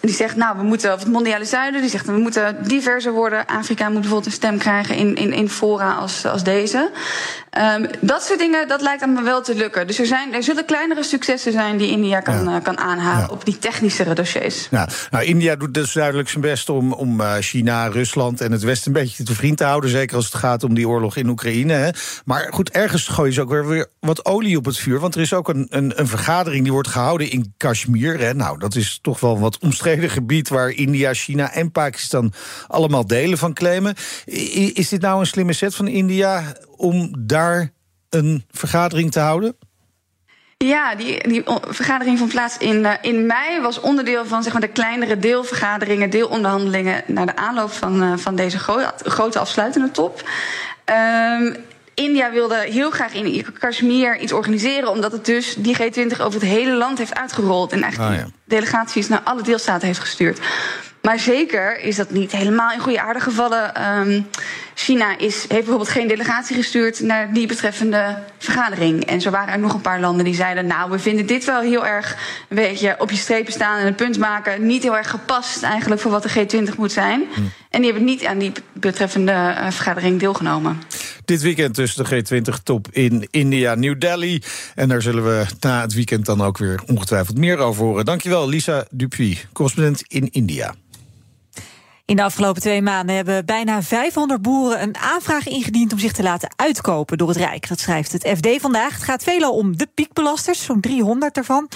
die 0.00 0.14
zegt, 0.14 0.36
nou, 0.36 0.56
we 0.56 0.62
moeten, 0.62 0.92
of 0.92 0.98
het 0.98 1.08
mondiale 1.08 1.44
zuiden, 1.44 1.80
die 1.80 1.90
zegt, 1.90 2.06
we 2.06 2.12
moeten 2.12 2.56
diverser 2.68 3.12
worden. 3.12 3.46
Afrika 3.46 3.88
moet 3.88 4.00
bijvoorbeeld 4.00 4.26
een 4.26 4.32
stem 4.32 4.58
krijgen 4.58 4.96
in, 4.96 5.16
in, 5.16 5.32
in 5.32 5.48
fora 5.48 5.92
als, 5.92 6.24
als 6.24 6.44
deze. 6.44 6.90
Um, 7.76 7.86
dat 8.00 8.22
soort 8.22 8.38
dingen, 8.38 8.68
dat 8.68 8.80
lijkt 8.80 9.06
me 9.06 9.22
wel 9.22 9.42
te 9.42 9.54
lukken. 9.54 9.86
Dus 9.86 9.98
er, 9.98 10.06
zijn, 10.06 10.34
er 10.34 10.42
zullen 10.42 10.64
kleinere 10.64 11.02
successen 11.02 11.52
zijn 11.52 11.76
die 11.76 11.90
India 11.90 12.20
kan, 12.20 12.44
ja. 12.44 12.56
uh, 12.56 12.62
kan 12.62 12.78
aanhalen 12.78 13.26
ja. 13.26 13.32
op 13.32 13.44
die 13.44 13.58
technischere 13.58 14.14
dossiers. 14.14 14.68
Ja. 14.70 14.88
Nou, 15.10 15.24
India 15.24 15.56
doet 15.56 15.74
dus 15.74 15.92
duidelijk 15.92 16.28
zijn 16.28 16.40
best 16.40 16.68
om, 16.68 16.92
om 16.92 17.20
uh, 17.20 17.34
China, 17.40 17.86
Rusland 17.86 18.40
en 18.40 18.52
het 18.52 18.62
Westen 18.62 18.94
een 18.94 19.02
beetje 19.02 19.24
te 19.24 19.34
vriend 19.34 19.56
te 19.56 19.64
houden. 19.64 19.90
Zeker 19.90 20.16
als 20.16 20.24
het 20.24 20.34
gaat 20.34 20.62
om 20.64 20.74
die 20.74 20.88
oorlog 20.88 21.16
in 21.16 21.28
Oekraïne. 21.28 21.72
Hè. 21.72 21.90
Maar 22.24 22.48
goed, 22.50 22.70
ergens 22.70 23.06
gooien 23.06 23.32
ze 23.32 23.40
ook 23.40 23.50
weer, 23.50 23.66
weer 23.66 23.86
wat 24.00 24.24
olie 24.24 24.56
op 24.56 24.64
het 24.64 24.78
vuur. 24.78 25.00
Want 25.00 25.14
er 25.14 25.20
is 25.20 25.32
ook 25.32 25.48
een, 25.48 25.66
een, 25.70 25.92
een 26.00 26.08
vergadering 26.08 26.62
die 26.62 26.72
wordt 26.72 26.88
gehouden 26.88 27.30
in 27.30 27.54
Kashmir. 27.56 28.18
Hè. 28.20 28.34
Nou, 28.34 28.58
dat 28.58 28.74
is 28.74 28.98
toch 29.02 29.20
wel 29.20 29.38
wat 29.38 29.58
omstreden 29.58 29.86
gebied 29.96 30.48
waar 30.48 30.70
India, 30.70 31.14
China 31.14 31.52
en 31.52 31.72
Pakistan 31.72 32.32
allemaal 32.66 33.06
delen 33.06 33.38
van 33.38 33.52
claimen. 33.52 33.94
Is 34.74 34.88
dit 34.88 35.00
nou 35.00 35.20
een 35.20 35.26
slimme 35.26 35.52
set 35.52 35.74
van 35.74 35.88
India 35.88 36.42
om 36.76 37.14
daar 37.18 37.72
een 38.10 38.44
vergadering 38.50 39.12
te 39.12 39.20
houden? 39.20 39.56
Ja, 40.64 40.94
die, 40.94 41.28
die 41.28 41.42
vergadering 41.68 42.18
vond 42.18 42.30
plaats 42.30 42.58
in, 42.58 42.76
uh, 42.76 42.92
in 43.00 43.26
mei. 43.26 43.60
Was 43.60 43.80
onderdeel 43.80 44.26
van 44.26 44.42
zeg 44.42 44.52
maar, 44.52 44.60
de 44.60 44.68
kleinere 44.68 45.18
deelvergaderingen, 45.18 46.10
deelonderhandelingen. 46.10 47.02
naar 47.06 47.26
de 47.26 47.36
aanloop 47.36 47.72
van, 47.72 48.02
uh, 48.02 48.16
van 48.16 48.36
deze 48.36 48.58
gro 48.58 48.80
grote 48.96 49.38
afsluitende 49.38 49.90
top. 49.90 50.28
Um, 51.40 51.56
India 51.98 52.30
wilde 52.30 52.56
heel 52.56 52.90
graag 52.90 53.14
in 53.14 53.44
Kashmir 53.58 54.18
iets 54.18 54.32
organiseren, 54.32 54.90
omdat 54.90 55.12
het 55.12 55.24
dus 55.24 55.54
die 55.54 55.76
G20 55.76 56.20
over 56.20 56.40
het 56.40 56.50
hele 56.50 56.72
land 56.72 56.98
heeft 56.98 57.14
uitgerold. 57.14 57.72
En 57.72 57.82
eigenlijk 57.82 58.12
ah, 58.12 58.18
ja. 58.18 58.30
delegaties 58.44 59.08
naar 59.08 59.20
alle 59.24 59.42
deelstaten 59.42 59.86
heeft 59.86 59.98
gestuurd. 59.98 60.40
Maar 61.02 61.18
zeker 61.18 61.80
is 61.80 61.96
dat 61.96 62.10
niet 62.10 62.32
helemaal 62.32 62.72
in 62.72 62.80
goede 62.80 63.00
aarde 63.00 63.20
gevallen. 63.20 63.98
Um, 63.98 64.26
China 64.88 65.18
is, 65.18 65.34
heeft 65.34 65.48
bijvoorbeeld 65.48 65.88
geen 65.88 66.08
delegatie 66.08 66.56
gestuurd 66.56 67.00
naar 67.00 67.32
die 67.32 67.46
betreffende 67.46 68.18
vergadering. 68.38 69.04
En 69.04 69.20
zo 69.20 69.30
waren 69.30 69.52
er 69.52 69.58
nog 69.58 69.74
een 69.74 69.80
paar 69.80 70.00
landen 70.00 70.24
die 70.24 70.34
zeiden: 70.34 70.66
Nou, 70.66 70.90
we 70.90 70.98
vinden 70.98 71.26
dit 71.26 71.44
wel 71.44 71.60
heel 71.60 71.86
erg, 71.86 72.16
weet 72.48 72.80
je, 72.80 72.94
op 72.98 73.10
je 73.10 73.16
strepen 73.16 73.52
staan 73.52 73.78
en 73.78 73.86
een 73.86 73.94
punt 73.94 74.18
maken. 74.18 74.66
Niet 74.66 74.82
heel 74.82 74.96
erg 74.96 75.10
gepast 75.10 75.62
eigenlijk 75.62 76.00
voor 76.00 76.10
wat 76.10 76.22
de 76.22 76.30
G20 76.30 76.76
moet 76.76 76.92
zijn. 76.92 77.24
Hm. 77.34 77.40
En 77.70 77.80
die 77.80 77.90
hebben 77.90 78.04
niet 78.04 78.24
aan 78.24 78.38
die 78.38 78.52
betreffende 78.72 79.32
uh, 79.32 79.70
vergadering 79.70 80.20
deelgenomen. 80.20 80.82
Dit 81.24 81.42
weekend 81.42 81.74
dus 81.74 81.94
de 81.94 82.06
G20-top 82.06 82.86
in 82.90 83.28
India, 83.30 83.74
New 83.74 84.00
Delhi. 84.00 84.42
En 84.74 84.88
daar 84.88 85.02
zullen 85.02 85.24
we 85.24 85.46
na 85.60 85.80
het 85.80 85.94
weekend 85.94 86.26
dan 86.26 86.42
ook 86.42 86.58
weer 86.58 86.80
ongetwijfeld 86.86 87.38
meer 87.38 87.58
over 87.58 87.84
horen. 87.84 88.04
Dankjewel, 88.04 88.48
Lisa 88.48 88.84
Dupuy, 88.90 89.38
correspondent 89.52 90.02
in 90.06 90.28
India. 90.30 90.74
In 92.08 92.16
de 92.16 92.22
afgelopen 92.22 92.62
twee 92.62 92.82
maanden 92.82 93.16
hebben 93.16 93.46
bijna 93.46 93.82
500 93.82 94.42
boeren 94.42 94.82
een 94.82 94.96
aanvraag 94.96 95.48
ingediend 95.48 95.92
om 95.92 95.98
zich 95.98 96.12
te 96.12 96.22
laten 96.22 96.50
uitkopen 96.56 97.18
door 97.18 97.28
het 97.28 97.36
Rijk. 97.36 97.68
Dat 97.68 97.80
schrijft 97.80 98.12
het 98.12 98.28
FD 98.36 98.60
vandaag. 98.60 98.94
Het 98.94 99.02
gaat 99.02 99.22
veelal 99.22 99.52
om 99.52 99.76
de 99.76 99.88
piekbelasters, 99.94 100.64
zo'n 100.64 100.80
300 100.80 101.36
ervan. 101.36 101.68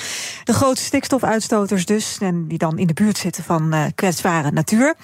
De 0.44 0.52
grootste 0.52 0.86
stikstofuitstoters 0.86 1.86
dus, 1.86 2.18
en 2.20 2.48
die 2.48 2.58
dan 2.58 2.78
in 2.78 2.86
de 2.86 2.92
buurt 2.92 3.18
zitten 3.18 3.44
van 3.44 3.74
uh, 3.74 3.84
kwetsbare 3.94 4.50
natuur. 4.50 4.94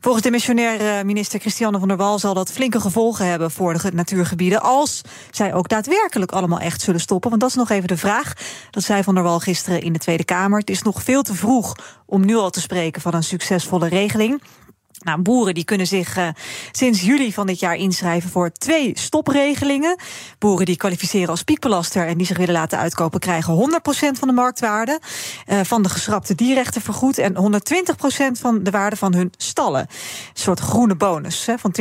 Volgens 0.00 0.24
de 0.24 0.30
missionair 0.30 1.06
minister 1.06 1.40
Christiane 1.40 1.78
van 1.78 1.88
der 1.88 1.96
Wal 1.96 2.18
zal 2.18 2.34
dat 2.34 2.52
flinke 2.52 2.80
gevolgen 2.80 3.26
hebben 3.26 3.50
voor 3.50 3.72
de 3.72 3.90
natuurgebieden. 3.92 4.62
Als 4.62 5.00
zij 5.30 5.54
ook 5.54 5.68
daadwerkelijk 5.68 6.32
allemaal 6.32 6.60
echt 6.60 6.80
zullen 6.80 7.00
stoppen. 7.00 7.30
Want 7.30 7.42
dat 7.42 7.50
is 7.50 7.56
nog 7.56 7.70
even 7.70 7.88
de 7.88 7.96
vraag. 7.96 8.32
Dat 8.70 8.82
zei 8.82 9.02
van 9.02 9.14
der 9.14 9.22
Wal 9.24 9.40
gisteren 9.40 9.80
in 9.80 9.92
de 9.92 9.98
Tweede 9.98 10.24
Kamer. 10.24 10.58
Het 10.58 10.70
is 10.70 10.82
nog 10.82 11.02
veel 11.02 11.22
te 11.22 11.34
vroeg 11.34 11.76
om 12.06 12.24
nu 12.24 12.36
al 12.36 12.50
te 12.50 12.60
spreken 12.60 13.02
van 13.02 13.14
een 13.14 13.22
succesvolle 13.22 13.88
regeling. 13.88 14.40
Nou, 14.98 15.20
boeren 15.20 15.54
die 15.54 15.64
kunnen 15.64 15.86
zich 15.86 16.16
uh, 16.16 16.28
sinds 16.72 17.00
juli 17.00 17.32
van 17.32 17.46
dit 17.46 17.60
jaar 17.60 17.74
inschrijven 17.74 18.30
voor 18.30 18.52
twee 18.52 18.90
stopregelingen. 18.94 19.96
Boeren 20.38 20.66
die 20.66 20.76
kwalificeren 20.76 21.28
als 21.28 21.42
piekbelaster 21.42 22.06
en 22.06 22.16
die 22.16 22.26
zich 22.26 22.36
willen 22.36 22.54
laten 22.54 22.78
uitkopen, 22.78 23.20
krijgen 23.20 23.80
100% 24.14 24.18
van 24.18 24.28
de 24.28 24.34
marktwaarde 24.34 25.00
uh, 25.46 25.60
van 25.62 25.82
de 25.82 25.88
geschrapte 25.88 26.34
dierrechten 26.34 26.82
vergoed 26.82 27.18
en 27.18 27.34
120% 27.34 28.40
van 28.40 28.62
de 28.62 28.70
waarde 28.70 28.96
van 28.96 29.14
hun 29.14 29.32
stallen. 29.36 29.80
Een 29.80 29.88
soort 30.32 30.60
groene 30.60 30.96
bonus 30.96 31.46
hè, 31.46 31.58
van 31.58 31.74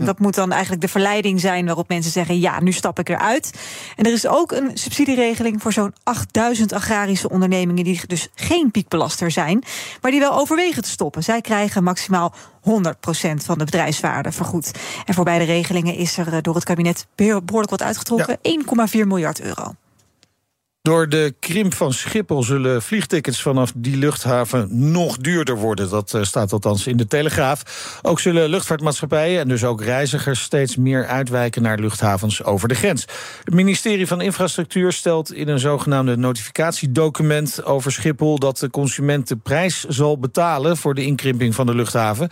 20%. 0.00 0.04
Dat 0.04 0.18
moet 0.18 0.34
dan 0.34 0.52
eigenlijk 0.52 0.82
de 0.82 0.88
verleiding 0.88 1.40
zijn 1.40 1.66
waarop 1.66 1.88
mensen 1.88 2.12
zeggen: 2.12 2.40
ja, 2.40 2.60
nu 2.60 2.72
stap 2.72 2.98
ik 2.98 3.08
eruit. 3.08 3.52
En 3.96 4.04
er 4.04 4.12
is 4.12 4.26
ook 4.26 4.52
een 4.52 4.70
subsidieregeling 4.74 5.62
voor 5.62 5.72
zo'n 5.72 5.94
8000 6.02 6.72
agrarische 6.72 7.30
ondernemingen 7.30 7.84
die 7.84 8.00
dus 8.06 8.28
geen 8.34 8.70
piekbelaster 8.70 9.30
zijn, 9.30 9.64
maar 10.00 10.10
die 10.10 10.20
wel 10.20 10.38
overwegen 10.38 10.82
te 10.82 10.88
stoppen. 10.88 11.22
Zij 11.22 11.40
krijgen 11.40 11.82
maximaal 11.82 12.34
100% 12.68 13.44
van 13.44 13.58
de 13.58 13.64
bedrijfswaarde 13.64 14.32
vergoed. 14.32 14.70
En 15.04 15.14
voor 15.14 15.24
beide 15.24 15.44
regelingen 15.44 15.94
is 15.94 16.18
er 16.18 16.32
eh, 16.32 16.38
door 16.42 16.54
het 16.54 16.64
kabinet 16.64 17.06
behoorlijk 17.14 17.70
wat 17.70 17.82
uitgetrokken: 17.82 18.38
ja. 18.42 18.86
1,4 19.02 19.06
miljard 19.06 19.40
euro. 19.40 19.74
Door 20.86 21.08
de 21.08 21.34
krimp 21.40 21.74
van 21.74 21.92
Schiphol 21.92 22.42
zullen 22.42 22.82
vliegtickets 22.82 23.42
vanaf 23.42 23.72
die 23.76 23.96
luchthaven 23.96 24.90
nog 24.90 25.16
duurder 25.16 25.56
worden. 25.56 25.90
Dat 25.90 26.12
uh, 26.14 26.22
staat 26.22 26.52
althans 26.52 26.86
in 26.86 26.96
de 26.96 27.06
Telegraaf. 27.06 27.62
Ook 28.02 28.20
zullen 28.20 28.48
luchtvaartmaatschappijen 28.48 29.40
en 29.40 29.48
dus 29.48 29.64
ook 29.64 29.82
reizigers 29.82 30.42
steeds 30.42 30.76
meer 30.76 31.06
uitwijken 31.06 31.62
naar 31.62 31.78
luchthavens 31.78 32.44
over 32.44 32.68
de 32.68 32.74
grens. 32.74 33.06
Het 33.44 33.54
ministerie 33.54 34.06
van 34.06 34.20
Infrastructuur 34.20 34.92
stelt 34.92 35.32
in 35.32 35.48
een 35.48 35.58
zogenaamde 35.58 36.16
notificatiedocument 36.16 37.64
over 37.64 37.92
Schiphol 37.92 38.38
dat 38.38 38.58
de 38.58 38.70
consument 38.70 39.28
de 39.28 39.36
prijs 39.36 39.84
zal 39.84 40.18
betalen 40.18 40.76
voor 40.76 40.94
de 40.94 41.04
inkrimping 41.04 41.54
van 41.54 41.66
de 41.66 41.74
luchthaven. 41.74 42.28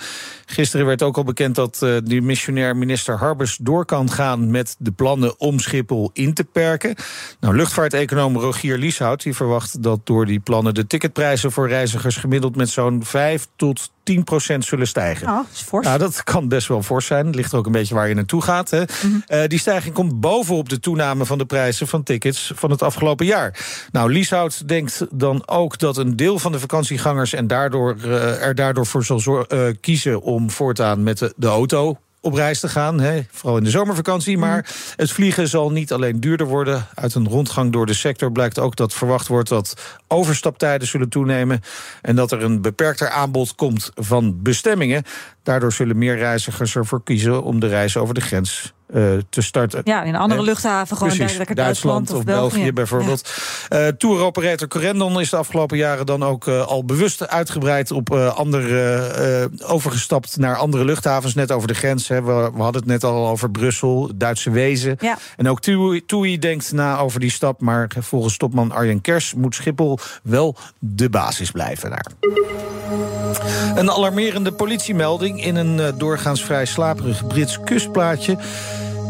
Gisteren 0.46 0.86
werd 0.86 1.02
ook 1.02 1.16
al 1.16 1.24
bekend 1.24 1.54
dat 1.54 1.80
uh, 1.84 1.96
de 2.04 2.20
missionair 2.20 2.76
minister 2.76 3.18
Harbers 3.18 3.56
door 3.60 3.84
kan 3.84 4.10
gaan 4.10 4.50
met 4.50 4.76
de 4.78 4.92
plannen 4.92 5.40
om 5.40 5.58
Schiphol 5.58 6.10
in 6.12 6.34
te 6.34 6.44
perken. 6.44 6.94
Nou, 7.40 7.56
luchtvaarteconoom 7.56 8.42
Rogier 8.44 8.78
Lieshout 8.78 9.22
die 9.22 9.34
verwacht 9.34 9.82
dat 9.82 10.00
door 10.04 10.26
die 10.26 10.40
plannen 10.40 10.74
de 10.74 10.86
ticketprijzen 10.86 11.52
voor 11.52 11.68
reizigers 11.68 12.16
gemiddeld 12.16 12.56
met 12.56 12.68
zo'n 12.68 13.04
5 13.04 13.46
tot 13.56 13.90
10 14.02 14.24
procent 14.24 14.64
zullen 14.64 14.86
stijgen. 14.86 15.28
Oh, 15.28 15.36
dat 15.36 15.46
is 15.52 15.60
fors. 15.60 15.86
Nou, 15.86 15.98
dat 15.98 16.22
kan 16.22 16.48
best 16.48 16.68
wel 16.68 16.82
fors 16.82 17.06
zijn. 17.06 17.26
Het 17.26 17.34
ligt 17.34 17.52
er 17.52 17.58
ook 17.58 17.66
een 17.66 17.72
beetje 17.72 17.94
waar 17.94 18.08
je 18.08 18.14
naartoe 18.14 18.42
gaat. 18.42 18.70
Hè. 18.70 18.80
Mm 18.80 18.86
-hmm. 19.00 19.22
uh, 19.28 19.46
die 19.46 19.58
stijging 19.58 19.94
komt 19.94 20.20
bovenop 20.20 20.68
de 20.68 20.80
toename 20.80 21.24
van 21.24 21.38
de 21.38 21.44
prijzen 21.44 21.88
van 21.88 22.02
tickets 22.02 22.52
van 22.54 22.70
het 22.70 22.82
afgelopen 22.82 23.26
jaar. 23.26 23.58
Nou, 23.92 24.12
Lieshout 24.12 24.68
denkt 24.68 25.06
dan 25.10 25.48
ook 25.48 25.78
dat 25.78 25.96
een 25.96 26.16
deel 26.16 26.38
van 26.38 26.52
de 26.52 26.60
vakantiegangers 26.60 27.32
en 27.32 27.46
daardoor, 27.46 27.96
uh, 28.04 28.42
er 28.42 28.54
daardoor 28.54 28.86
voor 28.86 29.04
zal 29.04 29.46
uh, 29.48 29.66
kiezen 29.80 30.22
om 30.22 30.50
voortaan 30.50 31.02
met 31.02 31.18
de, 31.18 31.32
de 31.36 31.46
auto 31.46 31.98
op 32.24 32.34
reis 32.34 32.60
te 32.60 32.68
gaan, 32.68 33.00
hè, 33.00 33.22
vooral 33.30 33.58
in 33.58 33.64
de 33.64 33.70
zomervakantie. 33.70 34.38
Maar 34.38 34.58
Mhm. 34.58 34.72
het 34.96 35.12
vliegen 35.12 35.48
zal 35.48 35.70
niet 35.70 35.92
alleen 35.92 36.20
duurder 36.20 36.46
worden. 36.46 36.86
Uit 36.94 37.14
een 37.14 37.28
rondgang 37.28 37.72
door 37.72 37.86
de 37.86 37.94
sector 37.94 38.32
blijkt 38.32 38.58
ook 38.58 38.76
dat 38.76 38.92
verwacht 38.94 39.26
wordt 39.28 39.48
dat 39.48 39.74
overstaptijden 40.08 40.88
zullen 40.88 41.08
toenemen. 41.08 41.60
En 42.02 42.16
dat 42.16 42.32
er 42.32 42.42
een 42.42 42.62
beperkter 42.62 43.08
aanbod 43.08 43.54
komt 43.54 43.90
van 43.94 44.42
bestemmingen. 44.42 45.02
Daardoor 45.44 45.72
zullen 45.72 45.98
meer 45.98 46.16
reizigers 46.16 46.76
ervoor 46.76 47.02
kiezen 47.02 47.42
om 47.42 47.60
de 47.60 47.66
reis 47.66 47.96
over 47.96 48.14
de 48.14 48.20
grens 48.20 48.72
eh, 48.86 49.02
te 49.28 49.42
starten. 49.42 49.80
Ja, 49.84 50.02
in 50.02 50.14
een 50.14 50.20
andere 50.20 50.40
Eh, 50.40 50.46
luchthaven, 50.46 50.96
gewoon 50.96 51.12
Precies, 51.16 51.36
Duitsland 51.36 51.56
Duitsland 51.56 52.12
of 52.12 52.24
België, 52.24 52.72
bijvoorbeeld. 52.72 53.32
Eh 53.68 53.86
touroperator 53.86 54.68
Corendon 54.68 55.20
is 55.20 55.30
de 55.30 55.36
afgelopen 55.36 55.76
jaren 55.76 56.06
dan 56.06 56.22
ook 56.22 56.48
al 56.48 56.84
bewust 56.84 57.28
uitgebreid 57.28 57.90
op 57.90 58.10
andere 58.14 59.50
overgestapt 59.66 60.36
naar 60.36 60.56
andere 60.56 60.84
luchthavens, 60.84 61.34
net 61.34 61.52
over 61.52 61.68
de 61.68 61.74
grens. 61.74 62.08
Hè. 62.08 62.22
We, 62.22 62.50
we 62.54 62.62
hadden 62.62 62.80
het 62.80 62.90
net 62.90 63.04
al 63.04 63.28
over 63.28 63.50
Brussel, 63.50 64.10
Duitse 64.14 64.50
Wezen. 64.50 64.96
Ja. 65.00 65.18
En 65.36 65.48
ook 65.48 65.60
TUI, 65.60 66.06
TUI 66.06 66.38
denkt 66.38 66.72
na 66.72 66.98
over 66.98 67.20
die 67.20 67.30
stap, 67.30 67.60
maar 67.60 67.88
volgens 68.00 68.36
topman 68.36 68.72
Arjen 68.72 69.00
Kers 69.00 69.34
moet 69.34 69.54
Schiphol 69.54 69.98
wel 70.22 70.56
de 70.78 71.10
basis 71.10 71.50
blijven 71.50 71.90
daar. 71.90 72.06
Een 73.74 73.90
alarmerende 73.90 74.52
politiemelding 74.52 75.33
in 75.36 75.56
een 75.56 75.80
eh, 75.80 75.92
doorgaans 75.96 76.44
vrij 76.44 76.64
slaperig 76.64 77.26
Brits 77.26 77.60
kustplaatje. 77.60 78.36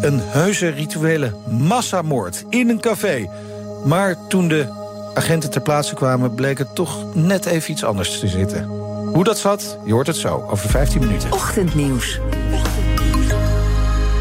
Een 0.00 0.21
heuse 0.23 0.69
rituele 0.69 1.33
massamoord 1.47 2.45
in 2.49 2.69
een 2.69 2.81
café. 2.81 3.31
Maar 3.85 4.16
toen 4.28 4.49
de 4.49 4.66
agenten 5.14 5.50
ter 5.50 5.61
plaatse 5.61 5.95
kwamen, 5.95 6.35
bleek 6.35 6.59
het 6.59 6.75
toch 6.75 7.14
net 7.14 7.47
even 7.47 7.71
iets 7.71 7.85
anders 7.85 8.21
te 8.21 8.28
zitten. 8.28 8.64
Hoe 9.12 9.25
dat 9.25 9.38
zat, 9.38 9.78
je 9.85 9.93
hoort 9.93 10.07
het 10.07 10.16
zo, 10.16 10.47
over 10.50 10.71
15 10.71 11.00
minuten. 11.00 11.33
Ochtendnieuws. 11.33 12.21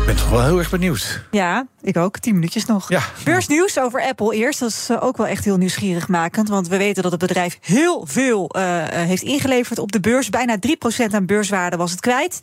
Ik 0.04 0.10
ben 0.10 0.18
toch 0.18 0.30
wel 0.30 0.44
heel 0.44 0.58
erg 0.58 0.70
benieuwd. 0.70 1.24
Ja, 1.32 1.68
ik 1.82 1.98
ook. 1.98 2.20
Tien 2.20 2.34
minuutjes 2.34 2.66
nog. 2.66 2.90
Ja. 2.90 3.02
Beursnieuws 3.24 3.80
over 3.80 4.02
Apple 4.02 4.36
eerst. 4.36 4.60
Dat 4.60 4.70
is 4.70 4.90
eh, 4.90 5.04
ook 5.04 5.18
wel 5.18 5.28
echt 5.28 5.46
heel 5.46 5.58
nieuwsgierig 5.58 6.08
makend. 6.08 6.50
Want 6.50 6.68
we 6.68 6.78
weten 6.78 7.04
dat 7.04 7.12
het 7.12 7.22
bedrijf 7.22 7.58
heel 7.62 8.06
veel 8.08 8.50
eh, 8.50 9.02
eh, 9.02 9.08
heeft 9.08 9.24
ingeleverd 9.24 9.80
op 9.80 9.92
de 9.92 10.00
beurs. 10.00 10.30
Bijna 10.30 10.58
3% 10.58 11.12
aan 11.12 11.26
beurswaarde 11.26 11.78
was 11.78 11.92
het 11.92 12.00
kwijt. 12.00 12.40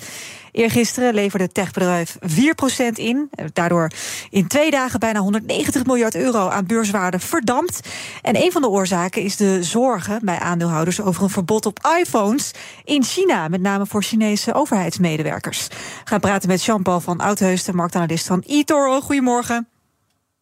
Eergisteren 0.53 1.15
leverde 1.15 1.45
het 1.45 1.55
techbedrijf 1.55 2.17
4% 2.21 2.93
in. 2.95 3.31
Daardoor 3.53 3.91
in 4.31 4.47
twee 4.47 4.71
dagen 4.71 5.01
bijna 5.01 5.21
190 5.21 5.87
miljard 5.87 6.15
euro 6.15 6.49
aan 6.49 6.67
beurswaarde 6.67 7.19
verdampt. 7.19 7.89
En 8.23 8.37
een 8.37 8.53
van 8.53 8.63
de 8.63 8.69
oorzaken 8.69 9.23
is 9.23 9.37
de 9.37 9.63
zorgen 9.63 10.21
bij 10.23 10.39
aandeelhouders 10.39 11.01
over 11.01 11.23
een 11.23 11.31
verbod 11.31 11.67
op 11.67 11.91
iPhones 12.01 12.51
in 12.85 13.05
China. 13.05 13.49
Met 13.49 13.61
name 13.61 13.87
voor 13.87 14.03
Chinese 14.03 14.55
overheidsmedewerkers. 14.55 15.67
We 15.69 15.77
gaan 16.05 16.21
praten 16.21 16.49
met 16.49 16.65
Jean-Paul 16.65 17.01
van 17.01 17.21
Oudheusden, 17.21 17.77
marktanalist 17.77 18.27
van 18.27 18.43
eToro. 18.47 19.01
Goedemorgen. 19.01 19.69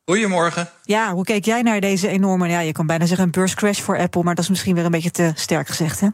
Goedemorgen. 0.05 0.69
Ja, 0.83 1.13
hoe 1.13 1.25
keek 1.25 1.45
jij 1.45 1.63
naar 1.63 1.81
deze 1.81 2.09
enorme, 2.09 2.49
ja, 2.49 2.61
je 2.61 2.73
kan 2.73 2.87
bijna 2.87 3.07
zeggen 3.07 3.25
een 3.25 3.31
beurscrash 3.31 3.81
voor 3.81 3.99
Apple, 3.99 4.23
maar 4.23 4.35
dat 4.35 4.45
is 4.45 4.51
misschien 4.51 4.75
weer 4.75 4.85
een 4.85 4.91
beetje 4.91 5.11
te 5.11 5.33
sterk 5.35 5.69
gezegd, 5.69 6.01
hè? 6.01 6.09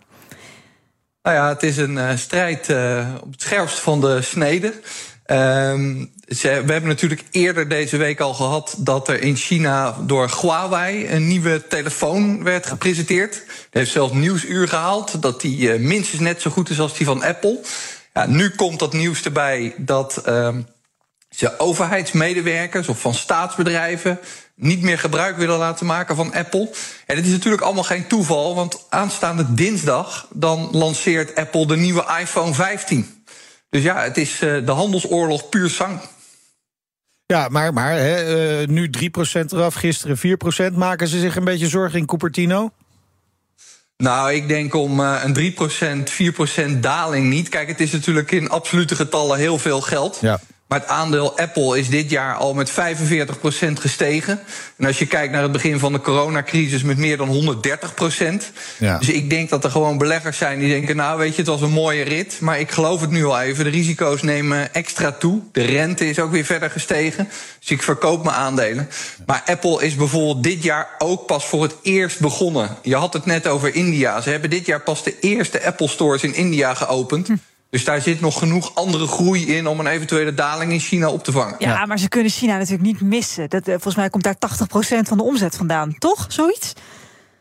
Nou 1.24 1.36
ja, 1.36 1.48
het 1.48 1.62
is 1.62 1.76
een 1.76 1.98
eh, 1.98 2.16
strijd 2.16 2.68
eh, 2.68 3.14
op 3.20 3.32
het 3.32 3.42
scherpst 3.42 3.78
van 3.78 4.00
de 4.00 4.22
snede. 4.22 4.74
Ehm, 5.24 6.04
we 6.26 6.48
hebben 6.48 6.86
natuurlijk 6.86 7.24
eerder 7.30 7.68
deze 7.68 7.96
week 7.96 8.20
al 8.20 8.34
gehad 8.34 8.74
dat 8.78 9.08
er 9.08 9.20
in 9.20 9.36
China 9.36 9.96
door 10.06 10.38
Huawei 10.40 11.08
een 11.08 11.26
nieuwe 11.26 11.66
telefoon 11.66 12.42
werd 12.42 12.66
gepresenteerd. 12.66 13.34
Het 13.34 13.68
heeft 13.70 13.90
zelfs 13.90 14.12
nieuwsuur 14.12 14.68
gehaald 14.68 15.22
dat 15.22 15.40
die 15.40 15.72
eh, 15.72 15.80
minstens 15.80 16.20
net 16.20 16.40
zo 16.40 16.50
goed 16.50 16.70
is 16.70 16.80
als 16.80 16.96
die 16.96 17.06
van 17.06 17.22
Apple. 17.22 17.60
Ja, 18.12 18.26
nu 18.26 18.50
komt 18.50 18.78
dat 18.78 18.92
nieuws 18.92 19.22
erbij 19.22 19.74
dat 19.76 20.16
ehm, 20.16 20.60
ze 21.30 21.58
overheidsmedewerkers 21.58 22.88
of 22.88 23.00
van 23.00 23.14
staatsbedrijven 23.14 24.18
niet 24.54 24.82
meer 24.82 24.98
gebruik 24.98 25.36
willen 25.36 25.58
laten 25.58 25.86
maken 25.86 26.16
van 26.16 26.34
Apple. 26.34 26.70
En 27.06 27.16
het 27.16 27.24
is 27.24 27.32
natuurlijk 27.32 27.62
allemaal 27.62 27.82
geen 27.82 28.06
toeval, 28.06 28.54
want 28.54 28.86
aanstaande 28.88 29.54
dinsdag 29.54 30.28
dan 30.32 30.68
lanceert 30.72 31.34
Apple 31.34 31.66
de 31.66 31.76
nieuwe 31.76 32.18
iPhone 32.20 32.54
15. 32.54 33.24
Dus 33.70 33.82
ja, 33.82 34.02
het 34.02 34.16
is 34.16 34.32
eh, 34.40 34.66
de 34.66 34.72
handelsoorlog 34.72 35.48
puur 35.48 35.68
zang. 35.68 36.00
Ja, 37.26 37.48
maar, 37.48 37.72
maar 37.72 37.92
hè, 37.92 38.60
eh, 38.60 38.68
nu 38.68 38.90
3% 38.90 39.52
eraf, 39.52 39.74
gisteren 39.74 40.18
4%. 40.72 40.76
Maken 40.76 41.08
ze 41.08 41.18
zich 41.18 41.36
een 41.36 41.44
beetje 41.44 41.68
zorgen 41.68 41.98
in 41.98 42.06
Cupertino? 42.06 42.70
Nou, 43.96 44.32
ik 44.32 44.48
denk 44.48 44.74
om 44.74 45.00
eh, 45.00 45.22
een 45.24 46.06
3%, 46.08 46.76
4% 46.76 46.80
daling 46.80 47.28
niet. 47.28 47.48
Kijk, 47.48 47.68
het 47.68 47.80
is 47.80 47.92
natuurlijk 47.92 48.30
in 48.30 48.48
absolute 48.48 48.96
getallen 48.96 49.38
heel 49.38 49.58
veel 49.58 49.80
geld. 49.80 50.18
Ja. 50.20 50.40
Maar 50.68 50.80
het 50.80 50.88
aandeel 50.88 51.38
Apple 51.38 51.78
is 51.78 51.88
dit 51.88 52.10
jaar 52.10 52.34
al 52.34 52.54
met 52.54 52.70
45% 52.70 52.74
gestegen. 53.72 54.40
En 54.76 54.86
als 54.86 54.98
je 54.98 55.06
kijkt 55.06 55.32
naar 55.32 55.42
het 55.42 55.52
begin 55.52 55.78
van 55.78 55.92
de 55.92 56.00
coronacrisis 56.00 56.82
met 56.82 56.96
meer 56.96 57.16
dan 57.16 57.56
130%. 57.56 58.52
Ja. 58.78 58.98
Dus 58.98 59.08
ik 59.08 59.30
denk 59.30 59.50
dat 59.50 59.64
er 59.64 59.70
gewoon 59.70 59.98
beleggers 59.98 60.38
zijn 60.38 60.58
die 60.58 60.68
denken... 60.68 60.96
nou, 60.96 61.18
weet 61.18 61.30
je, 61.30 61.36
het 61.36 61.50
was 61.50 61.60
een 61.60 61.70
mooie 61.70 62.02
rit, 62.02 62.36
maar 62.40 62.60
ik 62.60 62.70
geloof 62.70 63.00
het 63.00 63.10
nu 63.10 63.24
al 63.24 63.40
even. 63.40 63.64
De 63.64 63.70
risico's 63.70 64.22
nemen 64.22 64.74
extra 64.74 65.12
toe. 65.12 65.40
De 65.52 65.64
rente 65.64 66.08
is 66.08 66.18
ook 66.18 66.30
weer 66.30 66.44
verder 66.44 66.70
gestegen. 66.70 67.28
Dus 67.60 67.70
ik 67.70 67.82
verkoop 67.82 68.24
mijn 68.24 68.36
aandelen. 68.36 68.88
Maar 69.26 69.42
Apple 69.46 69.84
is 69.84 69.94
bijvoorbeeld 69.94 70.42
dit 70.42 70.62
jaar 70.62 70.88
ook 70.98 71.26
pas 71.26 71.44
voor 71.44 71.62
het 71.62 71.74
eerst 71.82 72.20
begonnen. 72.20 72.76
Je 72.82 72.96
had 72.96 73.12
het 73.12 73.26
net 73.26 73.46
over 73.46 73.74
India. 73.74 74.20
Ze 74.20 74.30
hebben 74.30 74.50
dit 74.50 74.66
jaar 74.66 74.80
pas 74.80 75.02
de 75.02 75.18
eerste 75.20 75.64
Apple 75.64 75.88
stores 75.88 76.22
in 76.22 76.34
India 76.34 76.74
geopend. 76.74 77.28
Dus 77.74 77.84
daar 77.84 78.00
zit 78.00 78.20
nog 78.20 78.38
genoeg 78.38 78.74
andere 78.74 79.06
groei 79.06 79.56
in 79.56 79.66
om 79.66 79.80
een 79.80 79.86
eventuele 79.86 80.34
daling 80.34 80.72
in 80.72 80.80
China 80.80 81.08
op 81.08 81.24
te 81.24 81.32
vangen. 81.32 81.54
Ja, 81.58 81.86
maar 81.86 81.98
ze 81.98 82.08
kunnen 82.08 82.30
China 82.30 82.56
natuurlijk 82.56 82.82
niet 82.82 83.00
missen. 83.00 83.50
Dat, 83.50 83.62
eh, 83.62 83.72
volgens 83.72 83.94
mij 83.94 84.10
komt 84.10 84.24
daar 84.24 84.38
80% 84.38 85.08
van 85.08 85.16
de 85.16 85.22
omzet 85.22 85.56
vandaan, 85.56 85.94
toch? 85.98 86.26
Zoiets? 86.28 86.72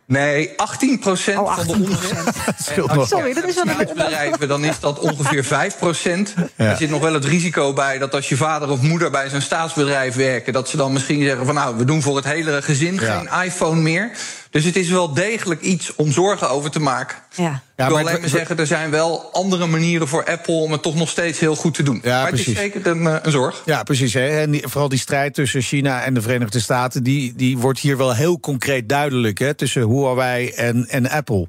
Nee, 0.06 0.54
18 0.56 1.02
Oh, 1.06 1.56
van 1.56 1.68
de 1.68 1.74
omzet. 1.74 3.08
Sorry, 3.08 3.34
dat 3.34 3.44
is 3.44 3.56
wel 3.56 3.80
een... 3.80 3.88
bedrijven, 3.88 4.48
dan 4.48 4.64
is 4.64 4.80
dat 4.80 5.00
ongeveer 5.00 5.46
5% 5.46 6.34
Er 6.56 6.78
zit 6.78 6.90
nog 6.90 7.02
wel 7.02 7.14
het 7.14 7.26
risico 7.26 7.74
bij 7.74 7.98
dat 7.98 8.14
als 8.14 8.30
je 8.30 8.38
vader 8.38 8.70
of 8.70 8.82
moeder 8.82 9.12
bij 9.12 9.30
zo'n 9.30 9.42
staatsbedrijf 9.42 10.16
werken, 10.16 10.54
dat 10.54 10.70
ze 10.70 10.78
dan 10.78 10.94
misschien 10.94 11.24
zeggen 11.24 11.46
van 11.46 11.56
nou, 11.56 11.78
we 11.78 11.86
doen 11.86 12.02
voor 12.02 12.16
het 12.16 12.26
hele 12.26 12.62
gezin 12.62 12.94
Ja. 12.94 13.20
geen 13.20 13.46
iPhone 13.46 13.82
meer. 13.82 14.12
Dus 14.54 14.64
het 14.66 14.76
is 14.76 14.90
wel 14.90 15.14
degelijk 15.14 15.62
iets 15.62 15.96
om 15.96 16.12
zorgen 16.12 16.50
over 16.50 16.72
te 16.72 16.80
maken. 16.80 17.18
Ja. 17.36 17.44
ik 17.44 17.50
Ja, 17.50 17.60
wil 17.76 17.86
maar 17.86 17.90
alleen 18.02 18.12
het- 18.12 18.22
maar 18.22 18.30
zeggen, 18.30 18.58
er 18.58 18.68
zijn 18.68 18.90
wel 18.90 19.30
andere 19.32 19.66
manieren 19.66 20.08
voor 20.08 20.26
Apple 20.26 20.54
om 20.54 20.72
het 20.72 20.82
toch 20.82 20.96
nog 20.96 21.10
steeds 21.10 21.40
heel 21.40 21.56
goed 21.56 21.74
te 21.74 21.84
doen. 21.84 22.00
Ja, 22.04 22.10
maar 22.16 22.20
het 22.22 22.30
precies. 22.30 22.54
is 22.54 22.60
zeker 22.60 22.88
een, 22.88 23.08
eh, 23.08 23.16
een 23.22 23.32
zorg. 23.32 23.62
Ja, 23.66 23.84
precies. 23.84 24.14
Hè. 24.14 24.28
En 24.42 24.52
die- 24.52 24.68
vooral 24.68 24.90
die 24.90 25.00
strijd 25.00 25.34
tussen 25.34 25.62
China 25.62 26.04
en 26.04 26.14
de 26.14 26.22
Verenigde 26.22 26.60
Staten... 26.60 27.04
die, 27.04 27.34
die 27.36 27.58
wordt 27.58 27.80
hier 27.80 27.98
wel 27.98 28.14
heel 28.16 28.40
concreet 28.40 28.90
duidelijk, 28.90 29.40
hè, 29.40 29.54
tussen 29.54 29.82
Huawei 29.90 30.50
en, 30.50 30.88
en 30.90 31.10
Apple. 31.10 31.48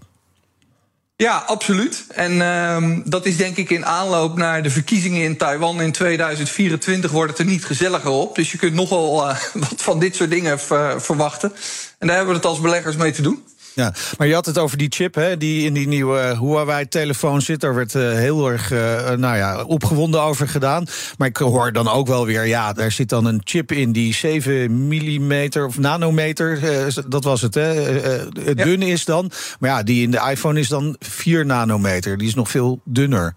Ja, 1.16 1.36
absoluut. 1.46 2.04
En 2.08 2.42
ehm, 2.42 3.00
dat 3.04 3.26
is 3.26 3.36
denk 3.36 3.56
ik 3.56 3.70
in 3.70 3.86
aanloop 3.86 4.36
naar 4.36 4.62
de 4.62 4.70
verkiezingen 4.70 5.22
in 5.22 5.36
Taiwan 5.36 5.80
in 5.80 5.92
2024 5.92 7.10
wordt 7.10 7.30
het 7.30 7.40
er 7.40 7.44
niet 7.46 7.64
gezelliger 7.64 8.10
op. 8.10 8.34
Dus 8.34 8.52
je 8.52 8.58
kunt 8.58 8.74
nogal 8.74 9.28
eh, 9.28 9.36
wat 9.68 9.82
van 9.82 9.98
dit 9.98 10.16
soort 10.16 10.30
dingen 10.30 10.60
ver- 10.60 11.02
verwachten. 11.02 11.52
En 11.98 12.06
daar 12.06 12.16
hebben 12.16 12.34
we 12.34 12.40
het 12.40 12.48
als 12.50 12.60
beleggers 12.60 12.96
mee 12.96 13.12
te 13.12 13.22
doen. 13.22 13.44
Ja, 13.74 13.92
maar 14.18 14.26
je 14.26 14.34
had 14.34 14.46
het 14.46 14.58
over 14.58 14.78
die 14.78 14.92
chip 14.92 15.14
hè, 15.14 15.36
die 15.36 15.66
in 15.66 15.72
die 15.72 15.88
nieuwe 15.88 16.36
Huawei-telefoon 16.40 17.42
zit. 17.42 17.60
Daar 17.60 17.74
werd 17.74 17.94
eh, 17.94 18.12
heel 18.12 18.50
erg 18.50 18.70
eh, 18.70 19.10
nou 19.10 19.36
ja, 19.36 19.62
opgewonden 19.64 20.22
over 20.22 20.48
gedaan. 20.48 20.86
Maar 21.18 21.28
ik 21.28 21.36
hoor 21.36 21.72
dan 21.72 21.88
ook 21.88 22.06
wel 22.06 22.26
weer, 22.26 22.46
ja, 22.46 22.72
daar 22.72 22.92
zit 22.92 23.08
dan 23.08 23.24
een 23.24 23.40
chip 23.44 23.72
in 23.72 23.92
die 23.92 24.14
7 24.14 24.88
millimeter 24.88 25.66
of 25.66 25.78
nanometer, 25.78 26.86
eh, 26.86 26.94
dat 27.08 27.24
was 27.24 27.42
het, 27.42 27.54
hè, 27.54 27.72
eh, 27.72 28.48
eh, 28.48 28.56
dun 28.56 28.82
is 28.82 29.04
dan. 29.04 29.30
Maar 29.58 29.70
ja, 29.70 29.82
die 29.82 30.02
in 30.02 30.10
de 30.10 30.26
iPhone 30.30 30.60
is 30.60 30.68
dan 30.68 30.96
4 30.98 31.46
nanometer. 31.46 32.18
Die 32.18 32.28
is 32.28 32.34
nog 32.34 32.50
veel 32.50 32.80
dunner. 32.84 33.34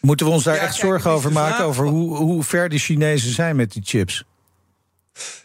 Moeten 0.00 0.26
we 0.26 0.32
ons 0.32 0.44
daar 0.44 0.54
Ja, 0.54 0.60
echt 0.60 0.74
zorgen 0.74 1.10
over 1.10 1.32
maken? 1.32 1.54
vraag 1.54 1.66
Over 1.66 1.86
hoe, 1.86 2.16
hoe 2.16 2.42
ver 2.42 2.68
de 2.68 2.78
Chinezen 2.78 3.32
zijn 3.32 3.56
met 3.56 3.72
die 3.72 3.82
chips? 3.84 4.24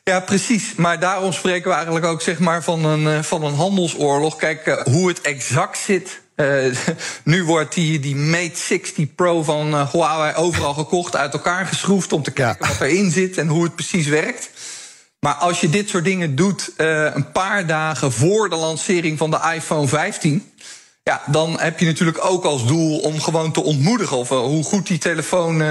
Ja, 0.03 0.19
precies. 0.19 0.75
Maar 0.75 0.99
daarom 0.99 1.33
spreken 1.33 1.69
we 1.69 1.75
eigenlijk 1.75 2.05
ook 2.05 2.21
zeg 2.21 2.39
maar, 2.39 2.63
van, 2.63 2.85
een, 2.85 3.07
eh, 3.07 3.23
van 3.23 3.43
een 3.43 3.53
handelsoorlog. 3.53 4.35
Kijk, 4.35 4.65
eh, 4.65 4.83
hoe 4.93 5.07
het 5.07 5.21
exact 5.21 5.77
zit. 5.77 6.21
Eh, 6.35 6.65
nu 7.23 7.43
wordt 7.43 7.73
die, 7.73 7.99
die 7.99 8.15
Mate 8.15 8.57
60 8.57 9.15
Pro 9.15 9.43
van 9.43 9.87
Huawei 9.91 10.35
overal 10.35 10.73
gekocht, 10.73 11.15
uit 11.15 11.33
elkaar 11.33 11.65
geschroefd 11.65 12.13
om 12.13 12.23
te 12.23 12.31
kijken 12.31 12.65
Ja. 12.67 12.71
wat 12.71 12.81
erin 12.87 13.11
zit 13.11 13.37
en 13.37 13.47
hoe 13.47 13.63
het 13.63 13.75
precies 13.75 14.07
werkt. 14.07 14.49
Maar 15.19 15.33
als 15.33 15.59
je 15.59 15.69
dit 15.69 15.89
soort 15.89 16.03
dingen 16.03 16.35
doet 16.35 16.71
een 16.77 17.31
paar 17.31 17.65
dagen 17.65 18.11
voor 18.11 18.49
de 18.49 18.55
lancering 18.55 19.17
van 19.17 19.31
de 19.31 19.39
iPhone 19.55 19.87
15. 19.87 20.51
Ja, 21.03 21.21
dan 21.25 21.59
heb 21.59 21.79
je 21.79 21.85
natuurlijk 21.85 22.25
ook 22.25 22.43
als 22.45 22.65
doel 22.65 22.99
om 22.99 23.21
gewoon 23.21 23.51
te 23.51 23.63
ontmoedigen. 23.63 24.17
Of 24.17 24.29
hoe 24.29 24.63
goed 24.63 24.87
die 24.87 24.97
telefoon 24.97 25.63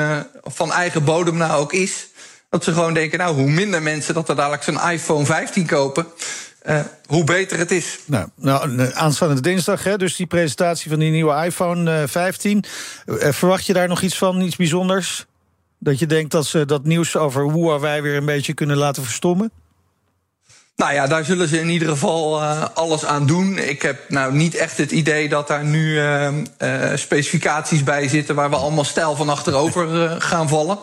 van 0.45 0.73
eigen 0.73 1.05
bodem 1.05 1.37
nou 1.37 1.61
ook 1.61 1.73
is. 1.73 2.07
Dat 2.51 2.65
ze 2.65 2.73
gewoon 2.73 2.95
denken, 2.95 3.19
nou, 3.19 3.35
hoe 3.35 3.51
minder 3.51 3.83
mensen 3.83 4.15
dat 4.15 4.29
er 4.29 4.37
dadelijk 4.37 4.63
zo'n 4.63 4.91
iPhone 4.91 5.25
15 5.25 5.67
kopen. 5.67 6.07
uh, 6.67 6.81
hoe 7.07 7.25
beter 7.25 7.59
het 7.59 7.71
is. 7.71 7.99
Nou, 8.05 8.29
nou, 8.35 8.91
aanstaande 8.95 9.41
dinsdag, 9.41 9.85
hè, 9.85 9.97
dus 9.97 10.17
die 10.17 10.27
presentatie 10.27 10.91
van 10.91 10.99
die 10.99 11.11
nieuwe 11.11 11.45
iPhone 11.45 12.01
uh, 12.01 12.09
15. 12.09 12.65
Uh, 13.07 13.33
verwacht 13.33 13.67
je 13.67 13.73
daar 13.73 13.89
nog 13.89 14.03
iets 14.03 14.19
van, 14.19 14.41
iets 14.41 14.57
bijzonders? 14.57 15.27
Dat 15.79 15.99
je 15.99 16.07
denkt 16.07 16.31
dat 16.31 16.47
ze 16.47 16.65
dat 16.65 16.85
nieuws 16.85 17.17
over 17.17 17.53
Huawei 17.53 18.01
weer 18.01 18.17
een 18.17 18.25
beetje 18.25 18.55
kunnen 18.55 18.77
laten 18.77 19.03
verstommen? 19.03 19.51
Nou 20.77 20.93
ja, 20.93 21.07
daar 21.07 21.25
zullen 21.25 21.49
ze 21.49 21.61
in 21.61 21.69
ieder 21.69 21.89
geval 21.89 22.43
uh, 22.43 22.65
alles 22.75 23.05
aan 23.05 23.27
doen. 23.27 23.59
Ik 23.59 23.83
heb 23.83 24.09
nou 24.09 24.35
niet 24.35 24.55
echt 24.55 24.77
het 24.77 24.91
idee 24.91 25.29
dat 25.29 25.49
daar 25.49 25.65
nu 25.65 25.95
uh, 25.95 26.29
uh, 26.59 26.91
specificaties 26.95 27.85
bij 27.85 28.09
zitten 28.09 28.35
waar 28.35 28.51
we 28.51 28.57
allemaal 28.57 28.85
stijl 28.85 29.17
van 29.17 29.29
achterover 29.29 30.09
gaan 30.21 30.49
vallen. 30.49 30.79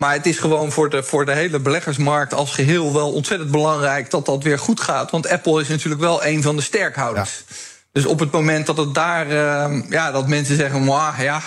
Maar 0.00 0.12
het 0.12 0.26
is 0.26 0.38
gewoon 0.38 0.72
voor 0.72 0.90
de, 0.90 1.02
voor 1.02 1.24
de 1.24 1.32
hele 1.32 1.58
beleggersmarkt 1.58 2.34
als 2.34 2.54
geheel 2.54 2.92
wel 2.92 3.12
ontzettend 3.12 3.50
belangrijk 3.50 4.10
dat 4.10 4.26
dat 4.26 4.42
weer 4.42 4.58
goed 4.58 4.80
gaat. 4.80 5.10
Want 5.10 5.28
Apple 5.28 5.60
is 5.60 5.68
natuurlijk 5.68 6.00
wel 6.00 6.24
een 6.24 6.42
van 6.42 6.56
de 6.56 6.62
sterkhouders. 6.62 7.44
Ja. 7.48 7.54
Dus 7.92 8.06
op 8.06 8.18
het 8.18 8.30
moment 8.30 8.66
dat 8.66 8.76
het 8.76 8.94
daar, 8.94 9.32
ja, 9.90 10.10
dat 10.12 10.28
mensen 10.28 10.56
zeggen, 10.56 10.84
ja, 11.18 11.42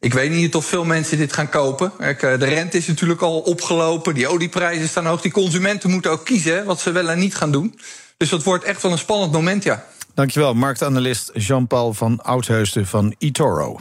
ik 0.00 0.14
weet 0.14 0.30
niet 0.30 0.54
of 0.54 0.66
veel 0.66 0.84
mensen 0.84 1.18
dit 1.18 1.32
gaan 1.32 1.48
kopen. 1.48 1.92
Eh, 1.98 2.18
de 2.20 2.36
rente 2.36 2.76
is 2.76 2.86
natuurlijk 2.86 3.20
al 3.20 3.38
opgelopen. 3.38 4.14
Die 4.14 4.28
olieprijzen 4.28 4.88
staan 4.88 5.06
hoog. 5.06 5.20
Die 5.20 5.32
consumenten 5.32 5.90
moeten 5.90 6.10
ook 6.10 6.24
kiezen 6.24 6.64
wat 6.64 6.80
ze 6.80 6.92
wel 6.92 7.10
en 7.10 7.18
niet 7.18 7.36
gaan 7.36 7.50
doen. 7.52 7.80
Dus 8.16 8.28
dat 8.28 8.42
wordt 8.42 8.64
echt 8.64 8.82
wel 8.82 8.92
een 8.92 8.98
spannend 8.98 9.32
moment, 9.32 9.62
ja. 9.62 9.84
Dankjewel, 10.14 10.54
marktanalist 10.54 11.30
Jean-Paul 11.34 11.94
van 11.94 12.22
Oudheusden 12.22 12.86
van 12.86 13.14
eToro. 13.18 13.80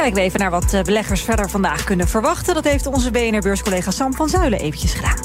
Kijken 0.00 0.18
we 0.18 0.24
even 0.24 0.40
naar 0.40 0.50
wat 0.50 0.72
eh, 0.72 0.82
beleggers 0.82 1.22
verder 1.22 1.50
vandaag 1.50 1.84
kunnen 1.84 2.08
verwachten. 2.08 2.54
Dat 2.54 2.64
heeft 2.64 2.86
onze 2.86 3.10
BNR-beurscollega 3.10 3.90
Sam 3.90 4.14
van 4.14 4.28
Zuilen 4.28 4.58
eventjes 4.58 4.94
gedaan. 4.94 5.16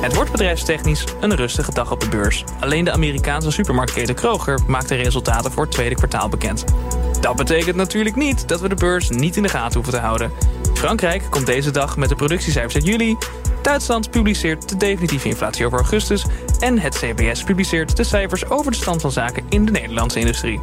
Het 0.00 0.14
wordt 0.14 0.30
bedrijfstechnisch 0.30 1.04
een 1.20 1.36
rustige 1.36 1.72
dag 1.72 1.92
op 1.92 2.00
de 2.00 2.08
beurs. 2.08 2.44
Alleen 2.60 2.84
de 2.84 2.92
Amerikaanse 2.92 3.50
supermarktketen 3.50 4.14
Kroger 4.14 4.58
maakt 4.66 4.88
de 4.88 4.94
resultaten 4.94 5.52
voor 5.52 5.62
het 5.62 5.72
tweede 5.72 5.94
kwartaal 5.94 6.28
bekend. 6.28 6.64
Dat 7.20 7.36
betekent 7.36 7.76
natuurlijk 7.76 8.16
niet 8.16 8.48
dat 8.48 8.60
we 8.60 8.68
de 8.68 8.74
beurs 8.74 9.10
niet 9.10 9.36
in 9.36 9.42
de 9.42 9.48
gaten 9.48 9.74
hoeven 9.74 9.92
te 9.92 10.00
houden. 10.00 10.32
Frankrijk 10.74 11.22
komt 11.30 11.46
deze 11.46 11.70
dag 11.70 11.96
met 11.96 12.08
de 12.08 12.14
productiecijfers 12.14 12.74
uit 12.74 12.86
juli. 12.86 13.16
Duitsland 13.62 14.10
publiceert 14.10 14.68
de 14.68 14.76
definitieve 14.76 15.28
inflatie 15.28 15.66
over 15.66 15.78
augustus. 15.78 16.24
En 16.58 16.78
het 16.78 16.98
CBS 16.98 17.42
publiceert 17.42 17.96
de 17.96 18.04
cijfers 18.04 18.48
over 18.48 18.70
de 18.70 18.76
stand 18.76 19.00
van 19.00 19.12
zaken 19.12 19.44
in 19.48 19.64
de 19.64 19.72
Nederlandse 19.72 20.18
industrie. 20.18 20.60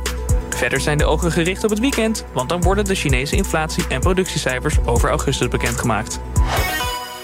Verder 0.56 0.82
zijn 0.82 0.98
de 0.98 1.06
ogen 1.06 1.32
gericht 1.32 1.64
op 1.64 1.70
het 1.70 1.80
weekend, 1.80 2.26
want 2.34 2.50
dan 2.50 2.62
worden 2.62 2.86
de 2.86 2.96
Chinese 2.96 3.36
inflatie- 3.36 3.88
en 3.88 4.00
productiecijfers 4.00 4.78
over 4.86 5.10
augustus 5.10 5.48
bekendgemaakt. 5.48 6.20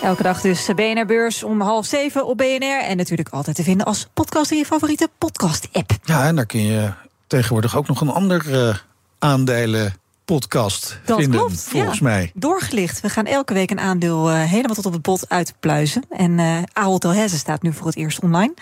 Elke 0.01 0.23
dag 0.23 0.41
dus 0.41 0.69
BNR 0.75 1.05
Beurs 1.05 1.43
om 1.43 1.61
half 1.61 1.85
zeven 1.85 2.25
op 2.25 2.37
BNR. 2.37 2.81
En 2.83 2.97
natuurlijk 2.97 3.29
altijd 3.29 3.55
te 3.55 3.63
vinden 3.63 3.85
als 3.85 4.07
podcast 4.13 4.51
in 4.51 4.57
je 4.57 4.65
favoriete 4.65 5.09
podcast-app. 5.17 5.91
Ja, 6.03 6.25
en 6.25 6.35
daar 6.35 6.45
kun 6.45 6.61
je 6.61 6.89
tegenwoordig 7.27 7.77
ook 7.77 7.87
nog 7.87 8.01
een 8.01 8.09
ander 8.09 8.45
uh, 8.47 8.75
aandelen 9.19 9.93
podcast 10.25 10.99
dat 11.05 11.19
vinden, 11.19 11.39
klopt, 11.39 11.63
volgens 11.69 11.97
ja. 11.97 12.03
mij. 12.03 12.31
Doorgelicht. 12.33 13.01
We 13.01 13.09
gaan 13.09 13.25
elke 13.25 13.53
week 13.53 13.71
een 13.71 13.79
aandeel 13.79 14.31
uh, 14.31 14.43
helemaal 14.43 14.75
tot 14.75 14.85
op 14.85 14.93
het 14.93 15.01
bot 15.01 15.25
uitpluizen. 15.29 16.03
En 16.09 16.37
uh, 16.37 16.57
Ahold 16.73 17.01
Delhaize 17.01 17.37
staat 17.37 17.61
nu 17.61 17.73
voor 17.73 17.85
het 17.85 17.95
eerst 17.95 18.19
online. 18.19 18.53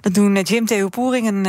Dat 0.00 0.14
doen 0.14 0.36
uh, 0.36 0.42
Jim 0.42 0.66
Theo 0.66 0.88
Poering, 0.88 1.26
een 1.26 1.46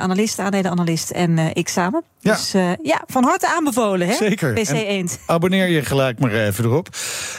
analist, 0.00 0.38
aandelenanalist 0.38 1.10
en 1.10 1.38
ik 1.38 1.68
samen. 1.68 2.02
Ja. 2.20 2.32
Dus 2.32 2.52
ja, 2.82 3.02
van 3.06 3.24
harte 3.24 3.48
aanbevolen, 3.56 4.06
hè? 4.06 4.14
Zeker. 4.14 4.52
PC 4.52 4.70
Eend. 4.70 5.18
Abonneer 5.26 5.68
je 5.68 5.84
gelijk 5.84 6.18
maar 6.18 6.32
even 6.32 6.64
erop. 6.64 6.88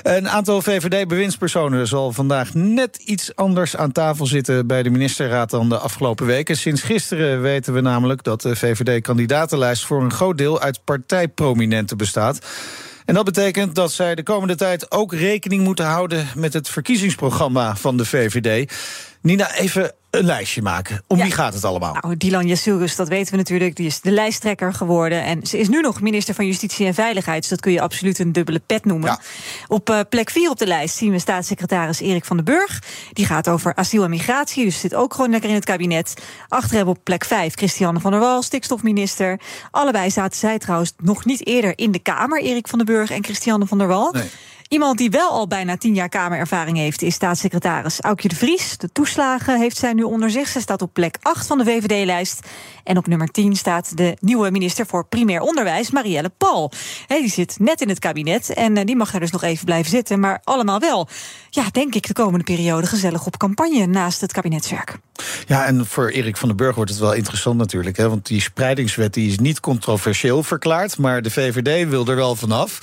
Een 0.04 0.30
aantal 0.30 0.62
VVD-bewindspersonen 0.62 1.88
zal 1.88 2.12
vandaag 2.12 2.54
net 2.54 2.98
iets 3.06 3.36
anders 3.36 3.76
aan 3.76 3.92
tafel 3.92 4.26
zitten 4.26 4.68
bij 4.68 4.84
de 4.84 4.90
ministerraad 4.90 5.50
dan 5.50 5.70
de 5.70 5.78
afgelopen 5.78 6.26
weken. 6.26 6.58
Sinds 6.58 6.82
gisteren 6.82 7.42
weten 7.42 7.74
we 7.74 7.82
namelijk 7.82 8.24
dat 8.24 8.42
de 8.42 8.56
VVD-kandidatenlijst 8.56 9.86
voor 9.86 10.02
een 10.02 10.12
groot 10.12 10.38
deel 10.38 10.60
uit 10.60 10.84
partijprominenten 10.84 11.59
bestaat. 11.96 12.40
En 13.06 13.16
dat 13.16 13.26
betekent 13.26 13.76
dat 13.76 13.92
zij 13.92 14.16
de 14.16 14.24
komende 14.24 14.56
tijd 14.56 14.92
ook 14.92 15.14
rekening 15.14 15.64
moeten 15.64 15.86
houden 15.86 16.28
met 16.36 16.54
het 16.54 16.70
verkiezingsprogramma 16.70 17.76
van 17.76 17.98
de 17.98 18.06
VVD. 18.06 18.74
Nina, 19.22 19.54
even 19.56 19.94
een 20.10 20.24
lijstje 20.26 20.62
maken. 20.62 21.04
Om 21.08 21.18
Ja. 21.18 21.24
wie 21.24 21.34
gaat 21.34 21.54
het 21.54 21.64
allemaal? 21.64 21.98
Nou, 22.02 22.18
Dylan 22.18 22.48
Jassouris, 22.48 22.96
dat 22.96 23.08
weten 23.08 23.32
we 23.32 23.38
natuurlijk. 23.38 23.76
Die 23.76 23.86
is 23.86 24.02
de 24.02 24.12
lijsttrekker 24.12 24.74
geworden. 24.74 25.24
En 25.24 25.46
ze 25.48 25.58
is 25.58 25.70
nu 25.70 25.82
nog 25.82 26.02
minister 26.02 26.34
van 26.34 26.46
Justitie 26.46 26.86
en 26.86 26.94
Veiligheid. 26.94 27.40
Dus 27.42 27.50
dat 27.50 27.60
kun 27.60 27.72
je 27.72 27.82
absoluut 27.82 28.20
een 28.20 28.32
dubbele 28.32 28.62
pet 28.66 28.86
noemen. 28.86 29.10
Ja. 29.10 29.20
Op 29.68 29.90
eh, 29.90 30.00
plek 30.10 30.30
4 30.30 30.50
op 30.50 30.58
de 30.58 30.68
lijst 30.68 30.96
zien 30.96 31.12
we 31.12 31.20
staatssecretaris 31.20 32.00
Erik 32.00 32.26
van 32.26 32.36
den 32.36 32.46
Burg. 32.46 32.82
Die 33.14 33.26
gaat 33.26 33.48
over 33.48 33.76
asiel 33.76 34.04
en 34.04 34.10
migratie. 34.10 34.66
Dus 34.66 34.80
zit 34.80 34.96
ook 34.96 35.14
gewoon 35.14 35.30
lekker 35.30 35.50
in 35.50 35.56
het 35.56 35.66
kabinet. 35.66 36.14
Achter 36.48 36.76
hebben 36.76 36.94
we 36.94 37.00
op 37.00 37.06
plek 37.06 37.26
5 37.26 37.54
Christiane 37.56 38.00
van 38.00 38.12
der 38.12 38.20
Wal, 38.20 38.42
stikstofminister. 38.42 39.40
Allebei 39.72 40.12
zaten 40.12 40.38
zij 40.40 40.60
trouwens 40.60 40.94
nog 40.98 41.26
niet 41.26 41.48
eerder 41.48 41.74
in 41.76 41.92
de 41.92 42.00
Kamer. 42.00 42.42
Erik 42.42 42.68
van 42.68 42.78
den 42.80 42.88
Burg 42.96 43.12
en 43.12 43.24
Christiane 43.24 43.66
van 43.66 43.78
der 43.78 43.88
Wal. 43.88 44.12
Nee. 44.12 44.30
Iemand 44.70 44.98
die 44.98 45.10
wel 45.10 45.30
al 45.30 45.48
bijna 45.48 45.78
tien 45.78 45.94
jaar 45.94 46.10
Kamerervaring 46.10 46.78
heeft, 46.78 47.02
is 47.02 47.14
staatssecretaris 47.14 48.02
Aukje 48.02 48.28
de 48.28 48.36
Vries. 48.36 48.78
De 48.78 48.92
toeslagen 48.92 49.60
heeft 49.60 49.78
zij 49.78 49.94
nu 49.94 50.04
onder 50.04 50.32
zich. 50.32 50.48
Ze 50.48 50.60
staat 50.60 50.82
op 50.82 50.94
plek 50.94 51.18
8 51.22 51.48
van 51.48 51.58
de 51.58 51.64
VVD-lijst. 51.64 52.40
En 52.84 52.98
op 52.98 53.08
nummer 53.08 53.28
10 53.28 53.56
staat 53.56 53.98
de 53.98 54.18
nieuwe 54.20 54.52
minister 54.52 54.86
voor 54.86 55.06
primair 55.06 55.42
onderwijs, 55.42 55.92
Marielle 55.92 56.32
Paul. 56.38 56.72
Die 57.08 57.30
zit 57.30 57.60
net 57.60 57.82
in 57.82 57.90
het 57.90 58.00
kabinet 58.00 58.50
en 58.50 58.78
eh, 58.78 58.86
die 58.86 58.96
mag 58.96 59.14
er 59.14 59.20
dus 59.20 59.32
nog 59.32 59.44
even 59.44 59.66
blijven 59.66 59.92
zitten. 59.92 60.20
Maar 60.20 60.42
allemaal 60.44 60.80
wel, 60.80 61.08
ja, 61.50 61.64
denk 61.72 61.96
ik 61.96 62.08
de 62.08 62.14
komende 62.14 62.44
periode 62.44 62.88
gezellig 62.88 63.26
op 63.26 63.38
campagne 63.38 63.86
naast 63.86 64.22
het 64.22 64.32
kabinetswerk. 64.32 64.98
Ja, 65.48 65.66
en 65.66 65.86
voor 65.86 66.10
Erik 66.10 66.38
van 66.38 66.48
den 66.48 66.58
Burg 66.58 66.76
wordt 66.76 66.92
het 66.92 67.00
wel 67.00 67.14
interessant 67.14 67.58
natuurlijk. 67.58 67.98
Hè, 67.98 68.10
want 68.10 68.26
die 68.26 68.42
spreidingswet 68.42 69.14
die 69.14 69.30
is 69.30 69.40
niet 69.40 69.60
controversieel 69.60 70.44
verklaard. 70.44 70.98
Maar 70.98 71.22
de 71.22 71.32
VVD 71.32 71.90
wil 71.90 72.08
er 72.08 72.16
wel 72.16 72.36
vanaf. 72.36 72.80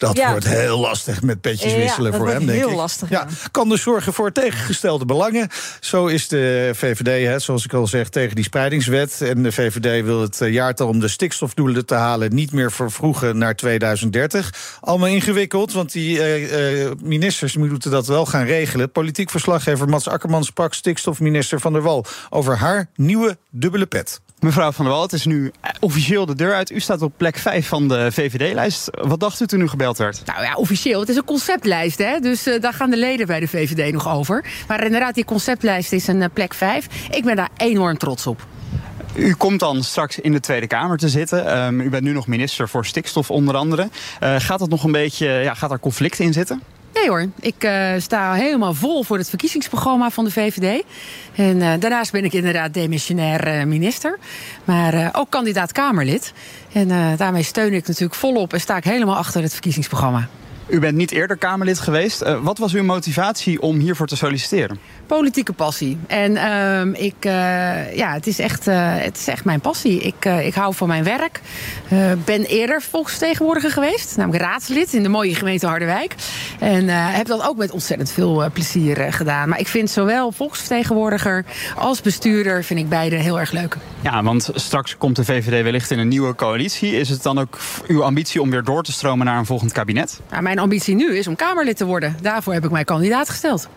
Dat 0.00 0.16
Ja. 0.16 0.30
wordt 0.30 0.48
heel 0.48 0.78
lastig 0.78 1.22
met 1.22 1.40
petjes 1.40 1.74
wisselen 1.74 2.14
voor 2.14 2.28
hem, 2.28 2.46
denk 2.46 2.58
heel 2.58 2.70
ik. 2.70 2.76
lastig, 2.76 3.08
Ja, 3.08 3.26
ja. 3.28 3.48
kan 3.50 3.68
dus 3.68 3.82
zorgen 3.82 4.12
voor 4.12 4.32
tegengestelde 4.32 5.04
belangen. 5.04 5.48
Zo 5.80 6.06
is 6.06 6.28
de 6.28 6.70
VVD, 6.74 7.26
hè, 7.26 7.38
zoals 7.38 7.64
ik 7.64 7.72
al 7.72 7.86
zeg, 7.86 8.08
tegen 8.08 8.34
die 8.34 8.44
spreidingswet. 8.44 9.20
En 9.20 9.42
de 9.42 9.52
VVD 9.52 10.04
wil 10.04 10.20
het 10.20 10.40
eh, 10.40 10.52
jaartal 10.52 10.88
om 10.88 11.00
de 11.00 11.08
stikstofdoelen 11.08 11.86
te 11.86 11.94
halen... 11.94 12.34
niet 12.34 12.52
meer 12.52 12.72
vervroegen 12.72 13.38
naar 13.38 13.56
2030. 13.56 14.78
Allemaal 14.80 15.08
ingewikkeld, 15.08 15.72
want 15.72 15.92
die 15.92 16.18
eh, 16.22 16.82
eh, 16.84 16.92
ministers 17.02 17.56
moeten 17.56 17.90
dat 17.90 18.06
wel 18.06 18.26
gaan 18.26 18.44
regelen. 18.44 18.92
Politiek 18.92 19.30
verslaggever 19.30 19.88
Mats 19.88 20.08
Akkerman 20.08 20.44
sprak 20.44 20.74
stikstofminister 20.74 21.60
Van 21.60 21.72
der 21.72 21.82
Wal... 21.82 22.04
over 22.30 22.56
haar 22.56 22.86
nieuwe 22.96 23.36
dubbele 23.50 23.86
pet. 23.86 24.20
Mevrouw 24.40 24.72
Van 24.72 24.84
der 24.84 24.94
Wal, 24.94 25.02
het 25.02 25.12
is 25.12 25.24
nu 25.24 25.52
officieel 25.80 26.26
de 26.26 26.34
deur 26.34 26.54
uit. 26.54 26.70
U 26.70 26.80
staat 26.80 27.02
op 27.02 27.12
plek 27.16 27.36
5 27.36 27.68
van 27.68 27.88
de 27.88 28.12
VVD-lijst. 28.12 28.88
Wat 28.90 29.20
dacht 29.20 29.40
u 29.40 29.46
toen 29.46 29.60
u 29.60 29.68
gebeld 29.68 29.98
werd? 29.98 30.22
Nou 30.24 30.42
ja, 30.42 30.54
officieel. 30.54 31.00
Het 31.00 31.08
is 31.08 31.16
een 31.16 31.24
conceptlijst, 31.24 31.98
hè? 31.98 32.20
dus 32.20 32.46
eh, 32.46 32.60
daar 32.60 32.72
gaan 32.72 32.90
de 32.90 32.96
leden 32.96 33.26
bij 33.26 33.40
de 33.40 33.48
VVD 33.48 33.92
nog 33.92 34.08
over. 34.08 34.44
Maar 34.68 34.84
inderdaad, 34.84 35.14
die 35.14 35.24
conceptlijst 35.24 35.92
is 35.92 36.06
een 36.06 36.22
eh, 36.22 36.28
plek 36.32 36.54
5. 36.54 36.86
Ik 37.10 37.24
ben 37.24 37.36
daar 37.36 37.48
enorm 37.56 37.98
trots 37.98 38.26
op. 38.26 38.46
U 39.14 39.34
komt 39.34 39.60
dan 39.60 39.82
straks 39.82 40.18
in 40.18 40.32
de 40.32 40.40
Tweede 40.40 40.66
Kamer 40.66 40.98
te 40.98 41.08
zitten. 41.08 41.46
Ehm, 41.46 41.80
u 41.80 41.88
bent 41.88 42.02
nu 42.02 42.12
nog 42.12 42.26
minister 42.26 42.68
voor 42.68 42.86
stikstof 42.86 43.30
onder 43.30 43.56
andere. 43.56 43.88
Eh, 44.20 44.34
gaat 44.38 44.58
dat 44.58 44.68
nog 44.68 44.84
een 44.84 44.92
beetje, 44.92 45.28
ja, 45.28 45.54
gaat 45.54 45.70
er 45.70 45.80
conflict 45.80 46.18
in 46.18 46.32
zitten? 46.32 46.62
Nee 47.00 47.08
hoor, 47.08 47.28
ik 47.40 47.64
eh, 47.64 47.92
sta 47.98 48.32
helemaal 48.32 48.74
vol 48.74 49.02
voor 49.02 49.18
het 49.18 49.28
verkiezingsprogramma 49.28 50.10
van 50.10 50.24
de 50.24 50.30
VVD. 50.30 50.84
En 51.34 51.62
eh, 51.62 51.72
daarnaast 51.78 52.12
ben 52.12 52.24
ik 52.24 52.32
inderdaad 52.32 52.74
demissionair 52.74 53.46
eh, 53.46 53.64
minister. 53.64 54.18
Maar 54.64 55.10
ook 55.12 55.30
kandidaat 55.30 55.72
Kamerlid. 55.72 56.32
En 56.72 57.16
daarmee 57.16 57.42
steun 57.42 57.72
ik 57.72 57.86
natuurlijk 57.86 58.14
volop 58.14 58.52
en 58.52 58.60
sta 58.60 58.76
ik 58.76 58.84
helemaal 58.84 59.16
achter 59.16 59.42
het 59.42 59.52
verkiezingsprogramma. 59.52 60.28
U 60.70 60.78
bent 60.78 60.96
niet 60.96 61.10
eerder 61.10 61.36
Kamerlid 61.36 61.78
geweest. 61.78 62.20
Eh, 62.20 62.42
wat 62.42 62.58
was 62.58 62.74
uw 62.74 62.82
motivatie 62.82 63.60
om 63.62 63.78
hiervoor 63.78 64.06
te 64.06 64.16
solliciteren? 64.16 64.78
Politieke 65.06 65.52
passie. 65.52 65.98
En 66.06 66.36
ehm, 66.36 66.92
ik, 66.92 67.14
eh, 67.18 67.96
ja, 67.96 68.12
het, 68.12 68.26
is 68.26 68.38
echt, 68.38 68.66
eh, 68.66 68.94
het 68.96 69.16
is 69.16 69.26
echt 69.26 69.44
mijn 69.44 69.60
passie. 69.60 70.00
Ik, 70.00 70.24
ik 70.24 70.54
hou 70.54 70.74
van 70.74 70.88
mijn 70.88 71.04
werk. 71.04 71.40
Ben 72.24 72.44
eerder 72.44 72.82
volksvertegenwoordiger 72.82 73.70
geweest. 73.70 74.16
Namelijk 74.16 74.42
raadslid 74.42 74.92
in 74.92 75.02
de 75.02 75.08
mooie 75.08 75.34
gemeente 75.34 75.66
Harderwijk. 75.66 76.14
En 76.58 76.88
heb 76.88 77.26
dat 77.26 77.42
ook 77.48 77.56
met 77.56 77.70
ontzettend 77.70 78.10
veel 78.10 78.50
plezier 78.52 79.12
gedaan. 79.12 79.48
Maar 79.48 79.60
ik 79.60 79.68
vind 79.68 79.90
zowel 79.90 80.32
volksvertegenwoordiger 80.32 81.44
als 81.76 82.00
bestuurder... 82.00 82.64
vind 82.64 82.80
ik 82.80 82.88
beide 82.88 83.16
heel 83.16 83.40
erg 83.40 83.50
leuk. 83.50 83.76
Ja, 84.00 84.22
want 84.22 84.50
straks 84.54 84.96
komt 84.96 85.16
de 85.16 85.24
VVD 85.24 85.62
wellicht 85.62 85.90
in 85.90 85.98
een 85.98 86.08
nieuwe 86.08 86.34
coalitie. 86.34 86.96
Is 86.96 87.08
het 87.08 87.22
dan 87.22 87.38
ook 87.38 87.58
uw 87.86 88.02
ambitie 88.02 88.42
om 88.42 88.50
weer 88.50 88.64
door 88.64 88.82
te 88.82 88.92
stromen 88.92 89.26
naar 89.26 89.38
een 89.38 89.46
volgend 89.46 89.72
kabinet? 89.72 90.20
Nou, 90.30 90.42
mijn 90.42 90.59
ambitie 90.60 90.94
nu 90.94 91.16
is 91.16 91.26
om 91.26 91.36
Kamerlid 91.36 91.76
te 91.76 91.84
worden. 91.84 92.16
Daarvoor 92.22 92.52
heb 92.52 92.64
ik 92.64 92.70
mij 92.70 92.84
kandidaat 92.84 93.28
gesteld. 93.28 93.68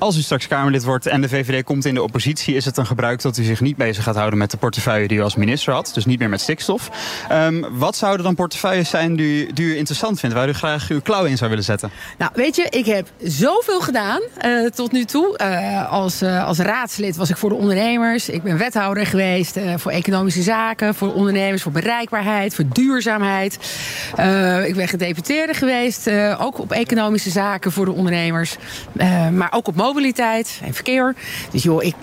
Als 0.00 0.16
u 0.16 0.20
straks 0.20 0.46
Kamerlid 0.46 0.84
wordt 0.84 1.06
en 1.06 1.20
de 1.20 1.28
VVD 1.28 1.64
komt 1.64 1.84
in 1.84 1.94
de 1.94 2.02
oppositie, 2.02 2.54
is 2.54 2.64
het 2.64 2.76
een 2.76 2.86
gebruik 2.86 3.22
dat 3.22 3.38
u 3.38 3.42
zich 3.42 3.60
niet 3.60 3.76
bezig 3.76 4.04
gaat 4.04 4.16
houden 4.16 4.38
met 4.38 4.50
de 4.50 4.56
portefeuille 4.56 5.08
die 5.08 5.18
u 5.18 5.22
als 5.22 5.36
minister 5.36 5.72
had. 5.72 5.90
Dus 5.94 6.04
niet 6.04 6.18
meer 6.18 6.28
met 6.28 6.40
stikstof. 6.40 6.90
Um, 7.32 7.66
wat 7.70 7.96
zouden 7.96 8.24
dan 8.24 8.34
portefeuilles 8.34 8.88
zijn 8.88 9.16
die, 9.16 9.52
die, 9.52 9.66
u 9.66 9.76
interessant 9.76 10.20
vindt, 10.20 10.34
waar 10.34 10.48
u 10.48 10.52
graag 10.52 10.88
uw 10.88 11.00
klauw 11.00 11.24
in 11.24 11.36
zou 11.36 11.50
willen 11.50 11.64
zetten? 11.64 11.90
Nou, 12.18 12.30
weet 12.34 12.56
je, 12.56 12.66
ik 12.70 12.86
heb 12.86 13.08
zoveel 13.22 13.80
gedaan 13.80 14.20
uh, 14.44 14.66
tot 14.66 14.92
nu 14.92 15.04
toe. 15.04 15.38
Uh, 15.42 15.92
als, 15.92 16.22
uh, 16.22 16.46
als 16.46 16.58
raadslid 16.58 17.16
was 17.16 17.30
ik 17.30 17.36
voor 17.36 17.48
de 17.48 17.54
ondernemers. 17.54 18.28
Ik 18.28 18.42
ben 18.42 18.58
wethouder 18.58 19.06
geweest 19.06 19.58
voor 19.76 19.92
economische 19.92 20.42
zaken, 20.42 20.94
voor 20.94 21.14
ondernemers, 21.14 21.62
voor 21.62 21.72
bereikbaarheid, 21.72 22.54
voor 22.54 22.64
duurzaamheid. 22.72 23.54
ik 24.66 24.74
ben 24.74 24.88
gedeputeerde 24.88 25.54
geweest, 25.54 26.10
ook 26.38 26.58
op 26.58 26.72
economische 26.72 27.30
zaken 27.30 27.72
voor 27.72 27.84
de 27.84 27.92
ondernemers. 27.92 28.56
maar 29.32 29.52
ook 29.52 29.68
op 29.68 29.76
mobiliteit 29.90 30.60
en 30.64 30.74
verkeer. 30.74 31.14
Dus 31.50 31.62
joh, 31.62 31.82
ik, 31.82 31.94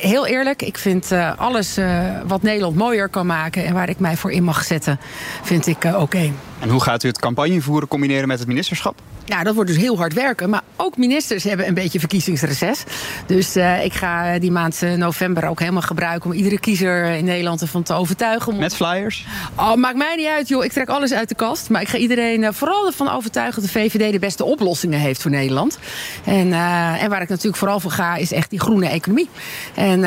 heel 0.00 0.26
eerlijk, 0.26 0.62
ik 0.62 0.78
vind 0.78 1.12
alles 1.36 1.78
wat 2.26 2.42
Nederland 2.42 2.76
mooier 2.76 3.08
kan 3.08 3.26
maken 3.26 3.64
en 3.64 3.74
waar 3.74 3.88
ik 3.88 3.98
mij 3.98 4.16
voor 4.16 4.32
in 4.32 4.44
mag 4.44 4.64
zetten, 4.64 5.00
vind 5.42 5.66
ik 5.66 5.84
oké. 5.84 6.32
En 6.60 6.68
hoe 6.68 6.82
gaat 6.82 7.02
u 7.02 7.08
het 7.08 7.18
campagne 7.18 7.60
voeren 7.60 7.88
combineren 7.88 8.28
met 8.28 8.38
het 8.38 8.48
ministerschap? 8.48 9.00
Nou, 9.26 9.44
dat 9.44 9.54
wordt 9.54 9.70
dus 9.70 9.80
heel 9.80 9.96
hard 9.96 10.12
werken. 10.12 10.50
Maar 10.50 10.62
ook 10.76 10.96
ministers 10.96 11.44
hebben 11.44 11.68
een 11.68 11.74
beetje 11.74 11.98
verkiezingsreces. 11.98 12.84
Dus 13.26 13.56
uh, 13.56 13.84
ik 13.84 13.92
ga 13.92 14.38
die 14.38 14.50
maand 14.50 14.82
eh, 14.82 14.92
november 14.92 15.48
ook 15.48 15.58
helemaal 15.58 15.82
gebruiken 15.82 16.30
om 16.30 16.36
iedere 16.36 16.60
kiezer 16.60 17.04
in 17.04 17.24
Nederland 17.24 17.60
ervan 17.60 17.82
te 17.82 17.94
overtuigen. 17.94 18.56
Met 18.56 18.76
flyers? 18.76 19.26
Oh, 19.56 19.74
maakt 19.74 19.96
mij 19.96 20.16
niet 20.16 20.26
uit, 20.26 20.48
joh. 20.48 20.64
Ik 20.64 20.72
trek 20.72 20.88
alles 20.88 21.12
uit 21.12 21.28
de 21.28 21.34
kast. 21.34 21.70
Maar 21.70 21.80
ik 21.80 21.88
ga 21.88 21.98
iedereen 21.98 22.42
uh, 22.42 22.48
vooral 22.52 22.86
ervan 22.86 23.10
overtuigen 23.10 23.62
dat 23.62 23.72
de 23.72 23.78
VVD 23.78 24.12
de 24.12 24.18
beste 24.18 24.44
oplossingen 24.44 25.00
heeft 25.00 25.22
voor 25.22 25.30
Nederland. 25.30 25.78
En, 26.24 26.52
en 26.98 27.10
waar 27.10 27.22
ik 27.22 27.28
natuurlijk 27.28 27.56
vooral 27.56 27.80
voor 27.80 27.90
ga, 27.90 28.16
is 28.16 28.32
echt 28.32 28.50
die 28.50 28.60
groene 28.60 28.88
economie. 28.88 29.28
En, 29.74 30.04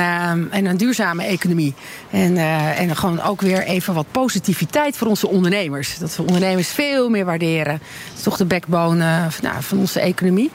en 0.51 0.65
een 0.65 0.77
duurzame 0.77 1.23
economie. 1.23 1.73
En, 2.11 2.37
en 2.77 2.95
gewoon 2.95 3.21
ook 3.21 3.41
weer 3.41 3.63
even 3.63 3.93
wat 3.93 4.05
positiviteit 4.11 4.97
voor 4.97 5.07
onze 5.07 5.27
ondernemers. 5.27 5.97
Dat 5.97 6.15
we 6.15 6.23
ondernemers 6.23 6.67
veel 6.67 7.09
meer 7.09 7.25
waarderen. 7.25 7.79
Dat 8.07 8.17
is 8.17 8.23
toch 8.23 8.37
de 8.37 8.45
backbone 8.45 9.06
nou, 9.41 9.55
van 9.59 9.77
onze 9.77 9.99
economie. 9.99 10.51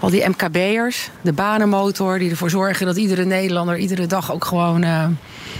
Al 0.00 0.10
die 0.10 0.28
MKB'ers, 0.28 1.10
de 1.20 1.32
banenmotor, 1.32 2.18
die 2.18 2.30
ervoor 2.30 2.50
zorgen 2.50 2.86
dat 2.86 2.96
iedere 2.96 3.24
Nederlander 3.24 3.76
iedere 3.76 4.06
dag 4.06 4.32
ook 4.32 4.44
gewoon. 4.44 4.84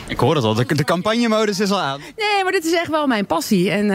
Ik 0.08 0.18
hoor 0.18 0.34
het 0.34 0.44
al, 0.44 0.54
de, 0.54 0.74
de 0.74 0.84
campagnemodus 0.84 1.60
is 1.60 1.70
al 1.70 1.80
aan. 1.80 2.00
Nee, 2.00 2.42
maar 2.42 2.52
dit 2.52 2.64
is 2.64 2.72
echt 2.72 2.90
wel 2.90 3.06
mijn 3.06 3.26
passie. 3.26 3.70
En 3.70 3.84
uh, 3.84 3.90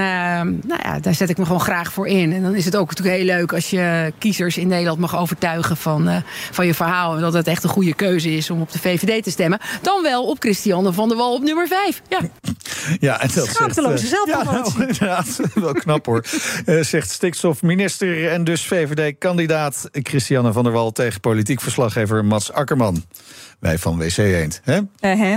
nou 0.67 0.79
ja, 0.83 0.99
daar 0.99 1.13
zet 1.13 1.29
ik 1.29 1.37
me 1.37 1.45
gewoon 1.45 1.61
graag 1.61 1.93
voor 1.93 2.07
in. 2.07 2.33
En 2.33 2.43
dan 2.43 2.55
is 2.55 2.65
het 2.65 2.75
ook 2.75 2.89
natuurlijk 2.89 3.17
heel 3.17 3.25
leuk 3.25 3.53
als 3.53 3.69
je 3.69 4.13
kiezers 4.17 4.57
in 4.57 4.67
Nederland 4.67 4.99
mag 4.99 5.17
overtuigen 5.17 5.77
van, 5.77 6.09
uh, 6.09 6.15
van 6.51 6.65
je 6.65 6.73
verhaal. 6.73 7.15
En 7.15 7.21
dat 7.21 7.33
het 7.33 7.47
echt 7.47 7.63
een 7.63 7.69
goede 7.69 7.93
keuze 7.93 8.35
is 8.35 8.49
om 8.49 8.61
op 8.61 8.71
de 8.71 8.79
VVD 8.79 9.23
te 9.23 9.31
stemmen. 9.31 9.59
Dan 9.81 10.01
wel 10.01 10.23
op 10.25 10.39
Christiane 10.39 10.93
van 10.93 11.07
der 11.07 11.17
Wal 11.17 11.33
op 11.33 11.43
nummer 11.43 11.67
5. 11.67 12.01
Ja, 12.09 12.19
ja 12.99 13.21
en 13.21 13.29
dat 13.33 13.47
Schaamteloze 13.47 14.07
zegt, 14.07 14.27
ja, 14.27 14.43
nou, 14.43 14.71
inderdaad, 14.79 15.39
wel 15.53 15.73
knap 15.73 16.05
hoor. 16.05 16.25
zegt 16.81 17.11
stikstofminister 17.11 18.29
en 18.29 18.43
dus 18.43 18.65
VVD-kandidaat 18.65 19.89
Christiane 19.91 20.21
Christiane 20.21 20.53
van 20.53 20.63
der 20.63 20.73
Wal 20.73 20.91
tegen 20.91 21.19
politiek 21.19 21.61
verslaggever 21.61 22.25
Mats 22.25 22.51
Akkerman. 22.51 23.03
Wij 23.61 23.77
van 23.77 23.97
WC 23.97 24.17
Eend. 24.17 24.61
Hè? 24.63 24.79
Uh-huh. 24.99 25.35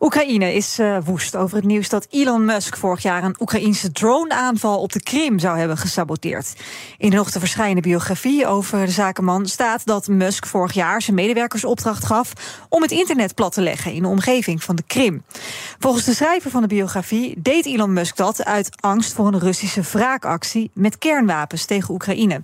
Oekraïne 0.00 0.54
is 0.54 0.78
uh, 0.78 0.96
woest 1.04 1.36
over 1.36 1.56
het 1.56 1.66
nieuws 1.66 1.88
dat 1.88 2.06
Elon 2.10 2.44
Musk 2.44 2.76
vorig 2.76 3.02
jaar 3.02 3.24
een 3.24 3.36
Oekraïnse 3.40 3.92
drone-aanval 3.92 4.80
op 4.80 4.92
de 4.92 5.02
Krim 5.02 5.38
zou 5.38 5.58
hebben 5.58 5.76
gesaboteerd. 5.76 6.52
In 6.98 7.10
de 7.10 7.16
nog 7.16 7.30
te 7.30 7.38
verschijnen 7.38 7.82
biografie 7.82 8.46
over 8.46 8.86
de 8.86 8.90
zakenman 8.90 9.46
staat 9.46 9.86
dat 9.86 10.08
Musk 10.08 10.46
vorig 10.46 10.72
jaar 10.72 11.02
zijn 11.02 11.16
medewerkers 11.16 11.64
opdracht 11.64 12.04
gaf 12.04 12.32
om 12.68 12.82
het 12.82 12.90
internet 12.90 13.34
plat 13.34 13.52
te 13.52 13.60
leggen 13.60 13.92
in 13.92 14.02
de 14.02 14.08
omgeving 14.08 14.62
van 14.62 14.76
de 14.76 14.82
Krim. 14.86 15.22
Volgens 15.78 16.04
de 16.04 16.14
schrijver 16.14 16.50
van 16.50 16.62
de 16.62 16.68
biografie 16.68 17.34
deed 17.38 17.66
Elon 17.66 17.92
Musk 17.92 18.16
dat 18.16 18.44
uit 18.44 18.76
angst 18.80 19.12
voor 19.12 19.26
een 19.26 19.38
Russische 19.38 19.82
wraakactie 19.92 20.70
met 20.74 20.98
kernwapens 20.98 21.64
tegen 21.64 21.94
Oekraïne. 21.94 22.42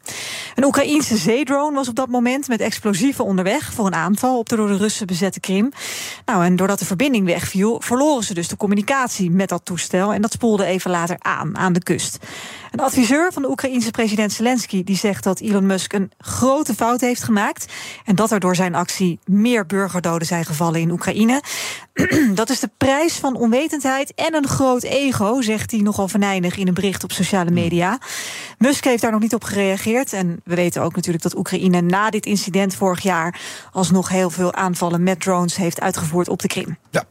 Een 0.55 0.65
Oekraïense 0.65 1.17
zeedrone 1.17 1.75
was 1.75 1.89
op 1.89 1.95
dat 1.95 2.09
moment 2.09 2.49
met 2.49 2.61
explosieven 2.61 3.25
onderweg 3.25 3.73
voor 3.73 3.87
een 3.87 3.95
aanval 3.95 4.39
op 4.39 4.49
de 4.49 4.57
door 4.57 4.69
de 4.69 4.77
Russen 4.77 5.09
bezette 5.11 5.41
Krim. 5.41 5.73
Nou, 6.25 6.45
en 6.45 6.57
doordat 6.57 6.79
de 6.79 6.85
verbinding 6.85 7.27
wegviel, 7.27 7.81
verloren 7.81 8.25
ze 8.25 8.35
dus 8.35 8.49
de 8.49 8.57
communicatie 8.57 9.31
met 9.31 9.49
dat 9.49 9.65
toestel. 9.65 10.13
En 10.13 10.23
dat 10.23 10.33
spoelde 10.33 10.65
even 10.65 10.91
later 10.91 11.17
aan, 11.19 11.57
aan 11.57 11.73
de 11.73 11.83
kust. 11.83 12.19
Een 12.71 12.81
adviseur 12.81 13.33
van 13.33 13.43
de 13.43 13.51
Oekraïense 13.51 13.91
president 13.91 14.33
Zelensky 14.33 14.85
die 14.85 14.97
zegt 14.97 15.25
dat 15.25 15.41
Elon 15.41 15.67
Musk 15.67 15.93
een 15.93 16.13
grote 16.19 16.75
fout 16.75 17.01
heeft 17.01 17.23
gemaakt. 17.23 17.73
En 18.05 18.15
dat 18.15 18.31
er 18.31 18.41
door 18.41 18.57
zijn 18.57 18.75
actie 18.75 19.19
meer 19.25 19.67
burgerdoden 19.67 20.27
zijn 20.27 20.45
gevallen 20.45 20.81
in 20.81 20.91
Oekraïne. 20.91 21.43
dat 22.35 22.51
is 22.51 22.61
de 22.61 22.71
prijs 22.77 23.15
van 23.15 23.37
onwetendheid 23.37 24.15
en 24.15 24.35
een 24.35 24.49
groot 24.49 24.83
ego, 24.83 25.41
zegt 25.41 25.71
hij 25.71 25.81
nogal 25.81 26.09
venijnig 26.09 26.57
in 26.57 26.69
een 26.69 26.75
bericht 26.75 27.05
op 27.05 27.13
sociale 27.13 27.51
media. 27.51 27.99
Musk 28.59 28.85
heeft 28.85 29.03
daar 29.03 29.13
nog 29.13 29.21
niet 29.21 29.35
op 29.35 29.45
gereageerd. 29.45 30.13
En 30.13 30.41
we 30.45 30.55
weten 30.55 30.83
ook 30.83 30.95
natuurlijk 30.95 31.23
dat 31.23 31.37
Oekraïne 31.37 31.81
na 31.81 32.11
dit 32.11 32.27
incident 32.27 32.75
vorig 32.75 33.03
jaar 33.03 33.41
alsnog 33.73 34.09
heel 34.09 34.31
veel 34.31 34.55
aanvallen 34.55 35.03
met 35.03 35.21
drones 35.21 35.57
heeft 35.57 35.81
uitgevoerd 35.81 36.29
op 36.29 36.41
de 36.41 36.49
Krim. 36.49 36.79
Ja. 36.91 37.05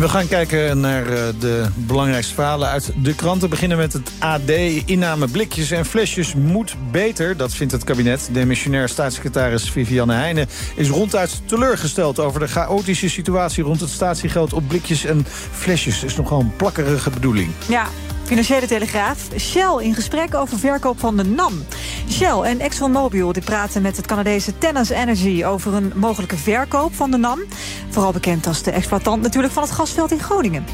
We 0.00 0.08
gaan 0.08 0.28
kijken 0.28 0.80
naar 0.80 1.06
eh, 1.06 1.22
de 1.38 1.66
belangrijkste 1.74 2.34
verhalen 2.34 2.68
uit 2.68 2.92
de 2.96 3.14
kranten. 3.14 3.50
Beginnen 3.50 3.78
met 3.78 3.92
het 3.92 4.10
AD. 4.18 4.50
Inname 4.84 5.28
blikjes 5.28 5.70
en 5.70 5.84
flesjes 5.84 6.34
moet 6.34 6.76
beter. 6.90 7.36
Dat 7.36 7.54
vindt 7.54 7.72
het 7.72 7.84
kabinet. 7.84 8.28
Demissionair 8.32 8.88
staatssecretaris 8.88 9.70
Vivianne 9.70 10.14
Heijnen 10.14 10.48
is 10.74 10.88
ronduit 10.88 11.42
teleurgesteld... 11.44 12.18
over 12.18 12.40
de 12.40 12.48
chaotische 12.48 13.08
situatie 13.08 13.64
rond 13.64 13.80
het 13.80 13.90
statiegeld 13.90 14.52
op 14.52 14.68
blikjes 14.68 15.04
en 15.04 15.26
flesjes. 15.52 16.04
is 16.04 16.16
nogal 16.16 16.40
een 16.40 16.56
plakkerige 16.56 17.10
bedoeling. 17.10 17.50
Ja, 17.68 17.86
Financiële 18.30 18.66
Telegraaf. 18.66 19.18
Shell 19.38 19.76
in 19.78 19.94
gesprek 19.94 20.34
over 20.34 20.58
verkoop 20.58 21.00
van 21.00 21.16
de 21.16 21.24
NAM. 21.24 21.64
Shell 22.10 22.40
en 22.42 22.60
ExxonMobil 22.60 23.32
die 23.32 23.42
praten 23.42 23.82
met 23.82 23.96
het 23.96 24.06
Canadese 24.06 24.58
Tennis 24.58 24.88
Energy... 24.88 25.44
over 25.44 25.74
een 25.74 25.92
mogelijke 25.94 26.36
verkoop 26.36 26.94
van 26.94 27.10
de 27.10 27.16
NAM. 27.16 27.40
Vooral 27.88 28.12
bekend 28.12 28.46
als 28.46 28.62
de 28.62 28.70
exploitant 28.70 29.22
natuurlijk 29.22 29.52
van 29.52 29.62
het 29.62 29.72
gasveld 29.72 30.10
in 30.10 30.20
Groningen. 30.20 30.64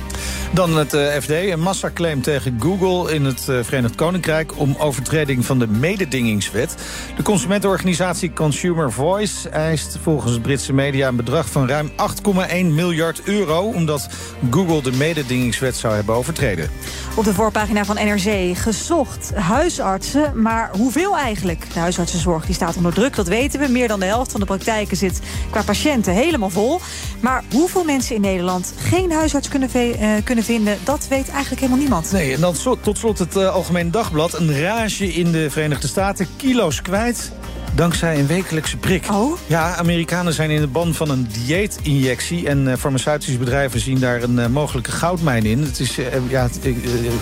Dan 0.52 0.76
het 0.76 0.94
uh, 0.94 1.06
FD, 1.06 1.30
een 1.30 1.60
massaclaim 1.60 2.22
tegen 2.22 2.56
Google 2.60 3.14
in 3.14 3.24
het 3.24 3.46
uh, 3.50 3.58
Verenigd 3.62 3.94
Koninkrijk... 3.94 4.58
om 4.58 4.76
overtreding 4.78 5.44
van 5.44 5.58
de 5.58 5.66
mededingingswet. 5.66 6.74
De 7.16 7.22
consumentenorganisatie 7.22 8.32
Consumer 8.32 8.92
Voice 8.92 9.48
eist 9.48 9.98
volgens 10.02 10.38
Britse 10.38 10.72
media... 10.72 11.08
een 11.08 11.16
bedrag 11.16 11.50
van 11.50 11.68
ruim 11.68 11.90
8,1 11.90 12.54
miljard 12.64 13.22
euro... 13.24 13.60
omdat 13.60 14.08
Google 14.50 14.82
de 14.82 14.92
mededingingswet 14.92 15.76
zou 15.76 15.94
hebben 15.94 16.14
overtreden. 16.14 16.70
Op 17.16 17.24
de 17.24 17.34
voorpagina 17.34 17.84
van 17.84 17.94
NRC 17.94 18.56
gezocht 18.56 19.34
huisartsen, 19.34 20.42
maar 20.42 20.70
hoeveel 20.72 21.15
eigenlijk? 21.16 21.72
De 21.72 21.78
huisartsenzorg 21.78 22.46
die 22.46 22.54
staat 22.54 22.76
onder 22.76 22.94
druk, 22.94 23.16
dat 23.16 23.28
weten 23.28 23.60
we. 23.60 23.68
Meer 23.68 23.88
dan 23.88 24.00
de 24.00 24.06
helft 24.06 24.30
van 24.30 24.40
de 24.40 24.46
praktijken 24.46 24.96
zit 24.96 25.20
qua 25.50 25.62
patiënten 25.62 26.12
helemaal 26.12 26.50
vol. 26.50 26.80
Maar 27.20 27.44
hoeveel 27.52 27.84
mensen 27.84 28.14
in 28.14 28.20
Nederland 28.20 28.74
geen 28.78 29.12
huisarts 29.12 29.48
kunnen, 29.48 29.70
uh, 29.74 30.10
kunnen 30.24 30.44
vinden... 30.44 30.78
dat 30.84 31.06
weet 31.08 31.28
eigenlijk 31.28 31.60
helemaal 31.60 31.80
niemand. 31.80 32.12
Nee, 32.12 32.34
en 32.34 32.40
dan 32.40 32.54
tot 32.80 32.98
slot 32.98 33.18
het 33.18 33.36
uh, 33.36 33.54
Algemeen 33.54 33.90
Dagblad. 33.90 34.34
Een 34.34 34.60
rage 34.60 35.14
in 35.14 35.32
de 35.32 35.50
Verenigde 35.50 35.88
Staten, 35.88 36.28
kilo's 36.36 36.82
kwijt... 36.82 37.32
Dankzij 37.74 38.18
een 38.18 38.26
wekelijkse 38.26 38.76
prik. 38.76 39.10
Oh? 39.10 39.38
Ja, 39.46 39.74
Amerikanen 39.74 40.32
zijn 40.32 40.50
in 40.50 40.60
de 40.60 40.66
ban 40.66 40.94
van 40.94 41.10
een 41.10 41.28
dieetinjectie... 41.32 42.48
en 42.48 42.66
uh, 42.66 42.74
farmaceutische 42.78 43.38
bedrijven 43.38 43.80
zien 43.80 43.98
daar 43.98 44.22
een 44.22 44.38
uh, 44.38 44.46
mogelijke 44.46 44.90
goudmijn 44.90 45.44
in. 45.44 45.62
Het 45.62 45.80
is, 45.80 45.98
uh, 45.98 46.06
ja, 46.28 46.48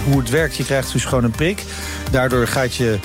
hoe 0.05 0.19
het 0.19 0.31
werkt, 0.31 0.57
je 0.57 0.65
krijgt 0.65 0.93
dus 0.93 1.05
gewoon 1.05 1.25
een 1.25 1.31
prik. 1.31 1.63
Daardoor 2.11 2.47
gaat 2.47 2.75
je 2.75 2.99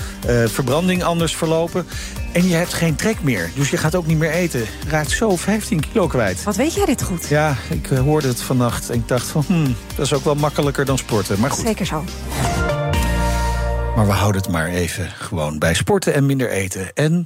verbranding 0.48 1.04
anders 1.04 1.36
verlopen. 1.36 1.86
En 2.32 2.48
je 2.48 2.56
hebt 2.56 2.74
geen 2.74 2.96
trek 2.96 3.22
meer, 3.22 3.52
dus 3.56 3.70
je 3.70 3.78
gaat 3.78 3.96
ook 3.96 4.06
niet 4.06 4.18
meer 4.18 4.32
eten. 4.32 4.66
Raakt 4.88 5.12
zo 5.12 5.36
15 5.36 5.80
kilo 5.80 6.08
kwijt. 6.08 6.44
Wat 6.44 6.56
weet 6.56 6.74
jij 6.74 6.86
dit 6.86 7.02
goed? 7.02 7.28
Ja, 7.28 7.56
ik 7.70 7.88
hoorde 7.88 8.28
het 8.28 8.42
vannacht 8.42 8.90
en 8.90 8.96
ik 8.96 9.08
dacht 9.08 9.28
van... 9.28 9.44
Hmm, 9.48 9.76
dat 9.96 10.06
is 10.06 10.14
ook 10.14 10.24
wel 10.24 10.36
makkelijker 10.36 10.86
dan 10.86 10.98
sporten, 10.98 11.40
maar 11.40 11.52
goed. 11.52 11.66
Zeker 11.66 11.86
zo. 11.86 12.04
Maar 13.96 14.06
we 14.06 14.12
houden 14.12 14.42
het 14.42 14.52
maar 14.52 14.68
even 14.68 15.10
gewoon 15.10 15.60
bij 15.60 15.74
sporten 15.74 16.14
en 16.14 16.26
minder 16.26 16.50
eten. 16.50 16.94
En 16.94 17.26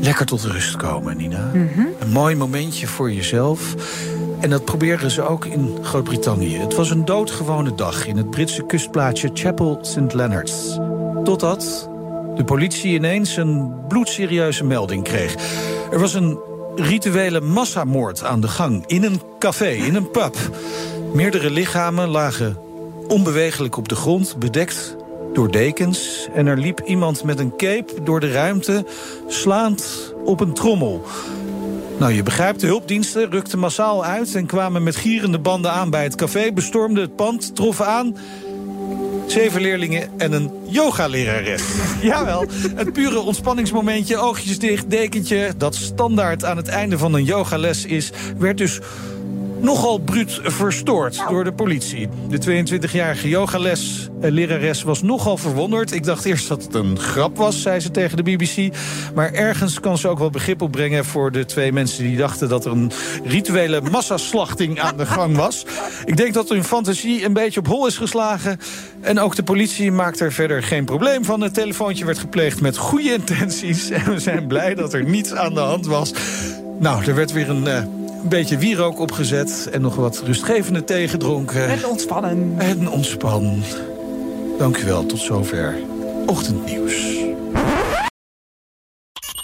lekker 0.00 0.26
tot 0.26 0.44
rust 0.44 0.76
komen, 0.76 1.16
Nina. 1.16 1.50
Mhm. 1.54 1.80
Een 1.98 2.10
mooi 2.10 2.36
momentje 2.36 2.86
voor 2.86 3.12
jezelf. 3.12 3.74
En 4.40 4.50
dat 4.50 4.64
proberen 4.64 5.10
ze 5.10 5.22
ook 5.22 5.44
in 5.44 5.78
Groot-Brittannië. 5.82 6.58
Het 6.58 6.74
was 6.74 6.90
een 6.90 7.04
doodgewone 7.04 7.74
dag 7.74 8.06
in 8.06 8.16
het 8.16 8.30
Britse 8.30 8.66
kustplaatsje 8.66 9.30
Chapel 9.34 9.78
St. 9.82 10.14
Leonards. 10.14 10.78
Totdat 11.24 11.88
de 12.36 12.44
politie 12.44 12.94
ineens 12.94 13.36
een 13.36 13.72
bloedserieuze 13.88 14.64
melding 14.64 15.04
kreeg. 15.04 15.34
Er 15.90 15.98
was 15.98 16.14
een 16.14 16.38
rituele 16.76 17.40
massamoord 17.40 18.24
aan 18.24 18.40
de 18.40 18.48
gang 18.48 18.86
in 18.86 19.04
een 19.04 19.20
café, 19.38 19.68
in 19.70 19.94
een 19.94 20.10
pub. 20.10 20.36
Meerdere 21.12 21.50
lichamen 21.50 22.08
lagen 22.08 22.56
onbewegelijk 23.10 23.76
op 23.76 23.88
de 23.88 23.94
grond, 23.94 24.36
bedekt 24.38 24.96
door 25.32 25.50
dekens 25.50 26.28
en 26.34 26.46
er 26.46 26.58
liep 26.58 26.80
iemand 26.84 27.24
met 27.24 27.38
een 27.38 27.56
cape 27.56 28.02
door 28.02 28.20
de 28.20 28.32
ruimte, 28.32 28.84
slaand 29.26 30.14
op 30.24 30.40
een 30.40 30.52
trommel. 30.52 31.04
Nou, 31.98 32.12
je 32.12 32.22
begrijpt, 32.22 32.60
de 32.60 32.66
hulpdiensten 32.66 33.30
rukten 33.30 33.58
massaal 33.58 34.04
uit 34.04 34.34
en 34.34 34.46
kwamen 34.46 34.82
met 34.82 34.96
gierende 34.96 35.38
banden 35.38 35.72
aan 35.72 35.90
bij 35.90 36.02
het 36.02 36.14
café, 36.14 36.52
bestormden 36.52 37.02
het 37.02 37.16
pand, 37.16 37.54
troffen 37.54 37.86
aan 37.86 38.16
zeven 39.30 39.60
leerlingen 39.60 40.08
en 40.18 40.32
een 40.32 40.50
yogalerares. 40.66 41.62
Jawel, 42.02 42.44
het 42.74 42.92
pure 42.92 43.18
ontspanningsmomentje, 43.18 44.16
oogjes 44.16 44.58
dicht, 44.58 44.90
dekentje... 44.90 45.52
dat 45.56 45.74
standaard 45.74 46.44
aan 46.44 46.56
het 46.56 46.68
einde 46.68 46.98
van 46.98 47.14
een 47.14 47.24
yogales 47.24 47.84
is... 47.84 48.10
werd 48.38 48.58
dus 48.58 48.80
nogal 49.60 49.98
bruut 49.98 50.40
verstoord 50.42 51.22
door 51.28 51.44
de 51.44 51.52
politie. 51.52 52.08
De 52.28 52.64
22-jarige 52.64 53.28
yogales 53.28 54.08
eh, 54.20 54.30
lerares 54.30 54.82
was 54.82 55.02
nogal 55.02 55.36
verwonderd. 55.36 55.92
Ik 55.92 56.04
dacht 56.04 56.24
eerst 56.24 56.48
dat 56.48 56.62
het 56.62 56.74
een 56.74 56.98
grap 56.98 57.36
was, 57.36 57.62
zei 57.62 57.80
ze 57.80 57.90
tegen 57.90 58.16
de 58.16 58.22
BBC. 58.22 58.76
Maar 59.14 59.32
ergens 59.32 59.80
kan 59.80 59.98
ze 59.98 60.08
ook 60.08 60.18
wel 60.18 60.30
begrip 60.30 60.62
opbrengen 60.62 61.04
voor 61.04 61.32
de 61.32 61.44
twee 61.44 61.72
mensen 61.72 62.04
die 62.04 62.16
dachten 62.16 62.48
dat 62.48 62.64
er 62.64 62.72
een 62.72 62.92
rituele 63.24 63.80
massaslachting 63.80 64.80
aan 64.80 64.96
de 64.96 65.06
gang 65.06 65.36
was. 65.36 65.66
Ik 66.04 66.16
denk 66.16 66.34
dat 66.34 66.48
hun 66.48 66.64
fantasie 66.64 67.24
een 67.24 67.32
beetje 67.32 67.60
op 67.60 67.66
hol 67.66 67.86
is 67.86 67.96
geslagen. 67.96 68.60
En 69.00 69.18
ook 69.18 69.36
de 69.36 69.42
politie 69.42 69.92
maakt 69.92 70.20
er 70.20 70.32
verder 70.32 70.62
geen 70.62 70.84
probleem 70.84 71.24
van. 71.24 71.40
Het 71.40 71.54
telefoontje 71.54 72.04
werd 72.04 72.18
gepleegd 72.18 72.60
met 72.60 72.76
goede 72.76 73.12
intenties. 73.12 73.88
En 74.00 74.10
we 74.10 74.18
zijn 74.18 74.46
blij 74.46 74.74
dat 74.74 74.92
er 74.92 75.04
niets 75.04 75.32
aan 75.34 75.54
de 75.54 75.60
hand 75.60 75.86
was. 75.86 76.12
Nou, 76.78 77.04
er 77.04 77.14
werd 77.14 77.32
weer 77.32 77.50
een 77.50 77.64
uh, 77.64 77.82
een 78.22 78.28
beetje 78.28 78.58
wierook 78.58 78.98
opgezet 78.98 79.68
en 79.72 79.80
nog 79.80 79.94
wat 79.94 80.22
rustgevende 80.24 80.84
thee 80.84 81.08
gedronken. 81.08 81.68
En 81.68 81.86
ontspannen. 81.86 82.54
En 82.58 82.90
ontspannen. 82.90 83.62
Dank 84.58 84.76
u 84.76 84.84
wel, 84.84 85.06
tot 85.06 85.18
zover. 85.18 85.74
Ochtendnieuws. 86.26 87.18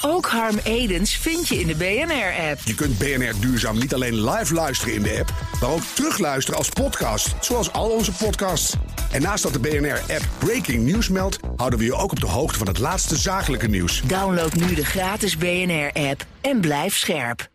Ook 0.01 0.27
Harm 0.27 0.59
Edens 0.65 1.17
vind 1.17 1.49
je 1.49 1.61
in 1.61 1.67
de 1.67 1.75
BNR-app. 1.75 2.61
Je 2.65 2.75
kunt 2.75 2.99
BNR 2.99 3.33
Duurzaam 3.41 3.79
niet 3.79 3.95
alleen 3.95 4.31
live 4.31 4.55
luisteren 4.55 4.95
in 4.95 5.03
de 5.03 5.17
app, 5.19 5.33
maar 5.61 5.71
ook 5.71 5.83
terugluisteren 5.95 6.59
als 6.59 6.69
podcast, 6.69 7.35
zoals 7.41 7.73
al 7.73 7.91
onze 7.91 8.13
podcasts. 8.13 8.75
En 9.13 9.23
naast 9.23 9.43
dat 9.43 9.53
de 9.53 9.59
BNR-app 9.59 10.29
Breaking 10.39 10.85
News 10.85 11.09
meldt, 11.09 11.39
houden 11.57 11.79
we 11.79 11.85
je 11.85 11.95
ook 11.95 12.11
op 12.11 12.21
de 12.21 12.27
hoogte 12.27 12.59
van 12.59 12.67
het 12.67 12.79
laatste 12.79 13.17
zakelijke 13.17 13.69
nieuws. 13.69 14.03
Download 14.07 14.53
nu 14.53 14.75
de 14.75 14.85
gratis 14.85 15.37
BNR-app 15.37 16.25
en 16.41 16.61
blijf 16.61 16.97
scherp. 16.97 17.49